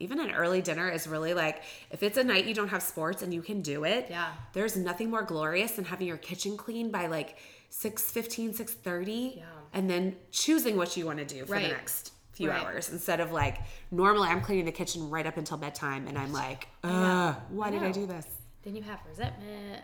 even 0.05 0.17
an 0.25 0.31
early 0.41 0.61
dinner 0.69 0.87
is 0.97 1.03
really 1.15 1.33
like 1.43 1.57
if 1.95 1.99
it's 2.07 2.17
a 2.23 2.23
night 2.23 2.45
you 2.49 2.55
don't 2.59 2.69
have 2.75 2.81
sports 2.93 3.19
and 3.23 3.33
you 3.37 3.41
can 3.49 3.59
do 3.73 3.77
it 3.83 4.03
Yeah. 4.09 4.31
there's 4.53 4.75
nothing 4.89 5.09
more 5.15 5.23
glorious 5.33 5.71
than 5.77 5.83
having 5.93 6.07
your 6.07 6.21
kitchen 6.29 6.55
clean 6.65 6.89
by 6.97 7.03
like 7.17 7.29
6.15 7.69 8.53
6.30 8.55 9.37
Yeah. 9.37 9.43
and 9.73 9.89
then 9.89 10.15
choosing 10.31 10.75
what 10.77 10.95
you 10.97 11.05
want 11.05 11.19
to 11.19 11.25
do 11.25 11.45
for 11.45 11.51
Right. 11.53 11.63
the 11.69 11.75
next 11.79 12.13
few 12.39 12.49
Right. 12.49 12.63
hours 12.63 12.89
instead 12.89 13.19
of 13.19 13.31
like 13.31 13.57
normally 13.91 14.27
i'm 14.29 14.41
cleaning 14.41 14.65
the 14.65 14.71
kitchen 14.71 15.09
right 15.09 15.27
up 15.27 15.37
until 15.37 15.57
bedtime 15.57 16.07
and 16.07 16.17
i'm 16.17 16.31
like 16.33 16.67
Ugh, 16.83 17.35
why 17.49 17.69
did 17.69 17.83
i 17.83 17.91
do 17.91 18.05
this 18.05 18.25
then 18.63 18.75
you 18.75 18.81
have 18.83 18.99
resentment. 19.07 19.81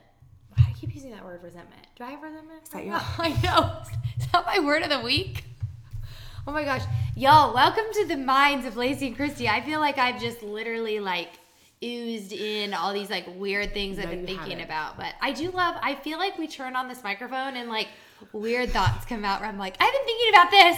Why 0.50 0.63
do 0.65 0.70
I 0.70 0.74
keep 0.74 0.94
using 0.94 1.12
that 1.12 1.24
word 1.24 1.41
resentment. 1.44 1.82
Do 1.98 2.04
I 2.04 2.12
have 2.12 2.22
resentment? 2.22 2.63
Is 2.63 2.70
that 2.70 2.86
your? 2.86 2.96
I 3.18 3.30
know. 3.41 3.82
Is 4.20 4.28
that 4.32 4.46
my 4.46 4.60
word 4.60 4.84
of 4.84 4.89
the 4.89 5.00
week? 5.00 5.44
Oh 6.46 6.52
my 6.52 6.63
gosh. 6.65 6.84
Y'all, 7.15 7.54
welcome 7.54 7.86
to 7.94 8.06
the 8.06 8.18
minds 8.18 8.65
of 8.65 8.76
Lacey 8.78 9.08
and 9.08 9.15
Christy. 9.15 9.48
I 9.48 9.62
feel 9.62 9.80
like 9.80 9.98
I've 9.98 10.20
just 10.22 10.44
literally 10.44 11.00
like 11.00 11.30
oozed 11.84 12.34
in 12.34 12.74
all 12.74 12.94
these 12.94 13.10
like 13.10 13.26
weird 13.38 13.74
things 13.74 13.98
I've 13.98 14.10
been 14.10 14.26
thinking 14.26 14.52
haven't. 14.60 14.65
about. 14.65 14.98
But 14.98 15.13
I 15.22 15.32
do 15.32 15.52
love, 15.52 15.76
I 15.82 15.96
feel 15.96 16.18
like 16.20 16.38
we 16.38 16.48
turn 16.48 16.76
on 16.76 16.88
this 16.89 17.02
microphone 17.04 17.56
and 17.56 17.70
like 17.70 17.88
weird 18.34 18.70
thoughts 18.72 19.06
come 19.06 19.24
out 19.26 19.39
where 19.39 19.50
I'm 19.50 19.58
like, 19.58 19.76
I've 19.80 19.91
been 19.94 20.06
thinking 20.06 20.30
about 20.34 20.52
this. 20.52 20.78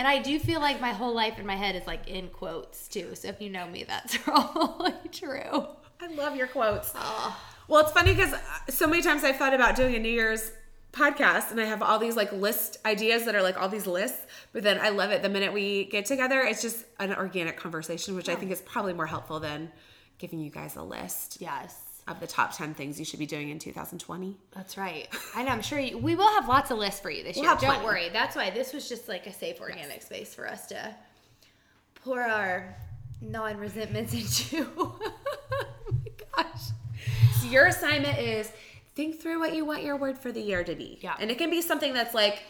And 0.00 0.08
I 0.08 0.18
do 0.22 0.38
feel 0.38 0.60
like 0.60 0.80
my 0.80 0.94
whole 0.94 1.12
life 1.14 1.38
in 1.38 1.44
my 1.44 1.56
head 1.56 1.76
is 1.76 1.86
like 1.86 2.08
in 2.08 2.28
quotes 2.28 2.88
too. 2.88 3.14
So 3.14 3.28
if 3.28 3.38
you 3.38 3.50
know 3.50 3.66
me, 3.66 3.84
that's 3.84 4.16
probably 4.24 4.94
true. 5.12 5.66
i 6.00 6.06
love 6.14 6.34
your 6.36 6.46
quotes 6.46 6.90
Oh. 6.94 7.38
Well, 7.68 7.82
it's 7.82 7.92
funny 7.92 8.14
because 8.14 8.32
uh, 8.32 8.38
so 8.70 8.86
many 8.86 9.02
times 9.02 9.24
I've 9.24 9.36
thought 9.36 9.52
about 9.52 9.76
doing 9.76 9.94
a 9.94 9.98
New 9.98 10.08
Year's 10.08 10.52
podcast 10.94 11.50
and 11.50 11.60
I 11.60 11.66
have 11.66 11.82
all 11.82 11.98
these 11.98 12.16
like 12.16 12.32
list 12.32 12.78
ideas 12.86 13.26
that 13.26 13.34
are 13.34 13.42
like 13.42 13.60
all 13.60 13.68
these 13.68 13.86
lists, 13.86 14.26
but 14.54 14.62
then 14.62 14.78
I 14.80 14.88
love 14.88 15.10
it. 15.10 15.20
The 15.20 15.28
minute 15.28 15.52
we 15.52 15.84
get 15.84 16.06
together, 16.06 16.40
it's 16.40 16.62
just 16.62 16.86
an 16.98 17.12
organic 17.12 17.58
conversation, 17.58 18.16
which 18.16 18.30
I 18.30 18.36
think 18.36 18.52
is 18.52 18.62
probably 18.62 18.94
more 18.94 19.04
helpful 19.04 19.38
than 19.38 19.70
giving 20.16 20.40
you 20.40 20.50
guys 20.50 20.76
a 20.76 20.82
list 20.82 21.42
Yes. 21.42 21.76
Of 22.08 22.20
the 22.20 22.26
top 22.26 22.56
10 22.56 22.74
things 22.74 22.98
you 22.98 23.04
should 23.04 23.18
be 23.18 23.26
doing 23.26 23.50
in 23.50 23.58
2020. 23.58 24.36
That's 24.52 24.76
right. 24.76 25.08
I 25.34 25.42
know. 25.42 25.50
I'm 25.50 25.62
sure 25.62 25.78
you, 25.78 25.98
we 25.98 26.16
will 26.16 26.28
have 26.28 26.48
lots 26.48 26.70
of 26.70 26.78
lists 26.78 27.00
for 27.00 27.10
you 27.10 27.22
this 27.22 27.36
We'll 27.36 27.44
year. 27.44 27.54
Don't 27.54 27.70
plenty. 27.70 27.84
worry. 27.84 28.08
That's 28.10 28.34
why 28.36 28.50
this 28.50 28.72
was 28.72 28.88
just 28.88 29.08
like 29.08 29.26
a 29.26 29.32
safe 29.32 29.60
organic 29.60 30.02
space 30.02 30.34
for 30.34 30.48
us 30.48 30.66
to 30.68 30.94
pour 32.04 32.22
our 32.22 32.76
non-resentments 33.20 34.14
into. 34.50 34.66
oh 34.78 34.98
my 35.92 36.42
gosh. 36.42 36.62
So 37.40 37.46
your 37.48 37.66
assignment 37.66 38.18
is 38.18 38.50
think 38.94 39.20
through 39.20 39.38
what 39.38 39.54
you 39.54 39.64
want 39.64 39.82
your 39.82 39.96
word 39.96 40.18
for 40.18 40.32
the 40.32 40.40
year 40.40 40.64
to 40.64 40.74
be. 40.74 40.98
Yeah. 41.00 41.14
And 41.20 41.30
it 41.30 41.38
can 41.38 41.50
be 41.50 41.62
something 41.62 41.92
that's 41.92 42.14
like 42.14 42.42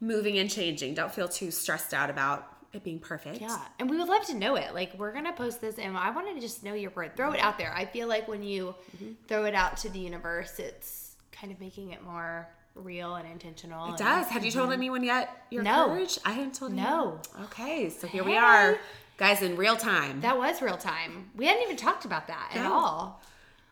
moving 0.00 0.38
and 0.38 0.50
changing. 0.50 0.94
Don't 0.94 1.12
feel 1.14 1.28
too 1.28 1.50
stressed 1.50 1.94
out 1.94 2.10
about 2.10 2.53
it 2.74 2.84
being 2.84 2.98
perfect. 2.98 3.40
Yeah, 3.40 3.58
and 3.78 3.88
we 3.90 3.96
would 3.98 4.08
love 4.08 4.24
to 4.26 4.34
know 4.34 4.56
it. 4.56 4.74
Like 4.74 4.92
we're 4.98 5.12
gonna 5.12 5.32
post 5.32 5.60
this, 5.60 5.78
and 5.78 5.96
I 5.96 6.10
want 6.10 6.34
to 6.34 6.40
just 6.40 6.62
know 6.64 6.74
your 6.74 6.90
word. 6.90 7.16
Throw 7.16 7.32
it 7.32 7.40
out 7.40 7.58
there. 7.58 7.72
I 7.74 7.84
feel 7.84 8.08
like 8.08 8.28
when 8.28 8.42
you 8.42 8.74
Mm-hmm. 8.96 9.12
throw 9.28 9.44
it 9.44 9.54
out 9.54 9.76
to 9.78 9.88
the 9.90 9.98
universe, 9.98 10.58
it's 10.58 11.16
kind 11.32 11.52
of 11.52 11.60
making 11.60 11.90
it 11.90 12.02
more 12.02 12.48
real 12.74 13.14
and 13.14 13.28
intentional. 13.30 13.92
It 13.94 13.98
does. 13.98 14.26
Have 14.28 14.44
you 14.44 14.50
told 14.50 14.72
anyone 14.72 15.04
yet 15.04 15.44
your 15.50 15.62
No. 15.62 15.86
courage? 15.86 16.18
I 16.24 16.32
haven't 16.32 16.54
told 16.54 16.72
you. 16.72 16.78
No. 16.78 17.20
anyone. 17.34 17.44
Okay, 17.46 17.90
so 17.90 18.06
here 18.08 18.24
we 18.24 18.36
are, 18.36 18.78
guys, 19.16 19.42
in 19.42 19.56
real 19.56 19.76
time. 19.76 20.20
That 20.22 20.36
was 20.38 20.60
real 20.60 20.76
time. 20.76 21.30
We 21.36 21.46
hadn't 21.46 21.62
even 21.62 21.76
talked 21.76 22.04
about 22.04 22.26
that 22.28 22.50
at 22.54 22.66
all. 22.66 23.22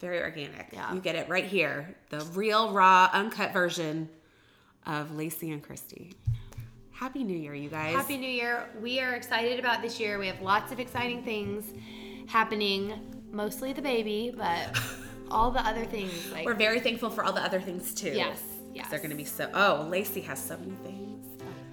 Very 0.00 0.20
organic. 0.20 0.68
Yeah. 0.72 0.92
You 0.94 1.00
get 1.00 1.14
it 1.16 1.28
right 1.28 1.44
here. 1.44 1.94
The 2.10 2.20
real, 2.34 2.72
raw, 2.72 3.08
uncut 3.12 3.52
version 3.52 4.08
of 4.86 5.14
Lacey 5.16 5.50
and 5.52 5.62
Christy. 5.62 6.14
Happy 7.02 7.24
New 7.24 7.36
Year, 7.36 7.52
you 7.52 7.68
guys. 7.68 7.96
Happy 7.96 8.16
New 8.16 8.30
Year. 8.30 8.68
We 8.80 9.00
are 9.00 9.14
excited 9.14 9.58
about 9.58 9.82
this 9.82 9.98
year. 9.98 10.20
We 10.20 10.28
have 10.28 10.40
lots 10.40 10.70
of 10.70 10.78
exciting 10.78 11.24
things 11.24 11.64
happening. 12.28 12.92
Mostly 13.32 13.72
the 13.72 13.82
baby, 13.82 14.32
but 14.36 14.78
all 15.28 15.50
the 15.50 15.66
other 15.66 15.84
things 15.84 16.30
like 16.30 16.46
We're 16.46 16.54
very 16.54 16.78
thankful 16.78 17.10
for 17.10 17.24
all 17.24 17.32
the 17.32 17.42
other 17.42 17.60
things 17.60 17.92
too. 17.92 18.12
Yes, 18.12 18.40
yes. 18.72 18.86
They're 18.88 19.00
going 19.00 19.10
to 19.10 19.16
be 19.16 19.24
so. 19.24 19.50
Oh, 19.52 19.88
Lacey 19.90 20.20
has 20.20 20.40
so 20.40 20.56
many 20.56 20.76
things. 20.84 21.26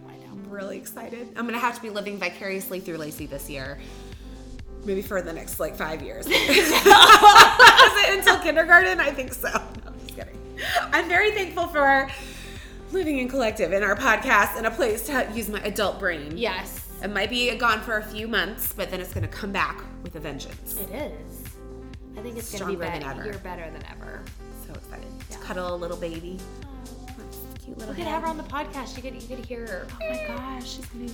I 0.07 0.13
know. 0.13 0.31
I'm 0.31 0.49
really 0.49 0.79
excited. 0.79 1.27
I'm 1.35 1.43
going 1.43 1.53
to 1.53 1.59
have 1.59 1.75
to 1.75 1.81
be 1.83 1.91
living 1.91 2.17
vicariously 2.17 2.79
through 2.79 2.97
Lacey 2.97 3.27
this 3.27 3.51
year. 3.51 3.77
Maybe 4.83 5.03
for 5.03 5.21
the 5.21 5.31
next 5.31 5.59
like 5.59 5.75
five 5.75 6.01
years. 6.01 6.25
Is 6.27 6.33
it 6.33 8.17
until 8.17 8.39
kindergarten? 8.39 8.99
I 8.99 9.11
think 9.11 9.35
so. 9.35 9.51
No, 9.51 9.61
I'm 9.85 9.99
just 9.99 10.15
kidding. 10.15 10.39
I'm 10.91 11.07
very 11.07 11.29
thankful 11.33 11.67
for 11.67 12.09
living 12.91 13.19
and 13.19 13.29
collective 13.29 13.71
in 13.73 13.83
our 13.83 13.95
podcast 13.95 14.57
and 14.57 14.65
a 14.65 14.71
place 14.71 15.05
to 15.07 15.27
use 15.33 15.49
my 15.49 15.59
adult 15.61 15.99
brain. 15.99 16.37
Yes, 16.37 16.85
It 17.03 17.09
might 17.11 17.29
be 17.29 17.53
gone 17.55 17.79
for 17.81 17.97
a 17.97 18.03
few 18.03 18.27
months, 18.27 18.73
but 18.73 18.91
then 18.91 18.99
it's 18.99 19.13
going 19.13 19.25
to 19.25 19.29
come 19.33 19.51
back 19.51 19.81
with 20.03 20.15
a 20.15 20.19
vengeance. 20.19 20.77
it 20.79 20.89
is. 20.91 21.43
I 22.17 22.21
think 22.21 22.37
it's 22.37 22.51
gonna 22.51 22.65
be 22.71 22.75
Stronger 22.75 22.77
than 22.79 23.01
better. 23.01 23.19
ever. 23.21 23.25
You're 23.29 23.39
better 23.39 23.69
than 23.71 23.83
ever. 23.89 24.21
So 24.67 24.73
excited 24.73 25.07
to 25.31 25.37
cuddle 25.37 25.73
a 25.73 25.77
little 25.77 25.95
baby. 25.95 26.37
Cute 27.69 27.77
little 27.77 27.93
We 27.93 27.97
could 27.97 28.05
head. 28.05 28.13
have 28.13 28.23
her 28.23 28.29
on 28.29 28.37
the 28.37 28.43
podcast. 28.43 28.95
You 28.97 29.03
could 29.03 29.21
you 29.21 29.35
could 29.35 29.45
hear 29.45 29.65
her. 29.67 29.87
Oh 29.91 30.09
my 30.09 30.27
gosh, 30.27 30.67
she's 30.75 30.85
gonna. 30.87 31.07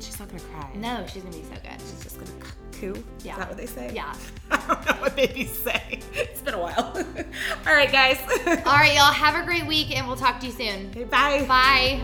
She's 0.00 0.18
not 0.20 0.28
gonna 0.28 0.40
cry. 0.40 0.70
No, 0.76 1.04
she's 1.12 1.22
gonna 1.22 1.36
be 1.36 1.42
so 1.42 1.54
good. 1.62 1.80
She's 1.80 2.02
just 2.04 2.18
gonna 2.18 2.30
coo. 2.72 3.04
Yeah. 3.24 3.32
Is 3.32 3.38
that 3.38 3.48
what 3.48 3.56
they 3.56 3.66
say? 3.66 3.90
Yeah. 3.94 4.14
I 4.50 4.56
don't 4.68 4.86
know 4.86 5.00
what 5.02 5.16
babies 5.16 5.50
say. 5.50 6.00
It's 6.14 6.42
been 6.42 6.54
a 6.54 6.60
while. 6.60 6.92
All 7.66 7.74
right, 7.74 7.90
guys. 7.90 8.18
All 8.46 8.74
right, 8.74 8.94
y'all. 8.94 9.12
Have 9.12 9.34
a 9.42 9.44
great 9.44 9.66
week, 9.66 9.96
and 9.96 10.06
we'll 10.06 10.16
talk 10.16 10.38
to 10.40 10.46
you 10.46 10.52
soon. 10.52 10.90
okay, 10.90 11.04
bye. 11.04 11.44
Bye. 11.48 12.00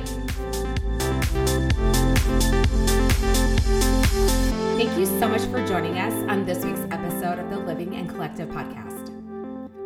Thank 4.76 4.98
you 4.98 5.06
so 5.06 5.28
much 5.28 5.42
for 5.42 5.64
joining 5.66 5.98
us 5.98 6.12
on 6.28 6.44
this 6.44 6.64
week's 6.64 6.80
episode 6.90 7.38
of 7.38 7.50
the 7.50 7.58
Living 7.58 7.94
and 7.94 8.08
Collective 8.08 8.48
podcast. 8.48 8.91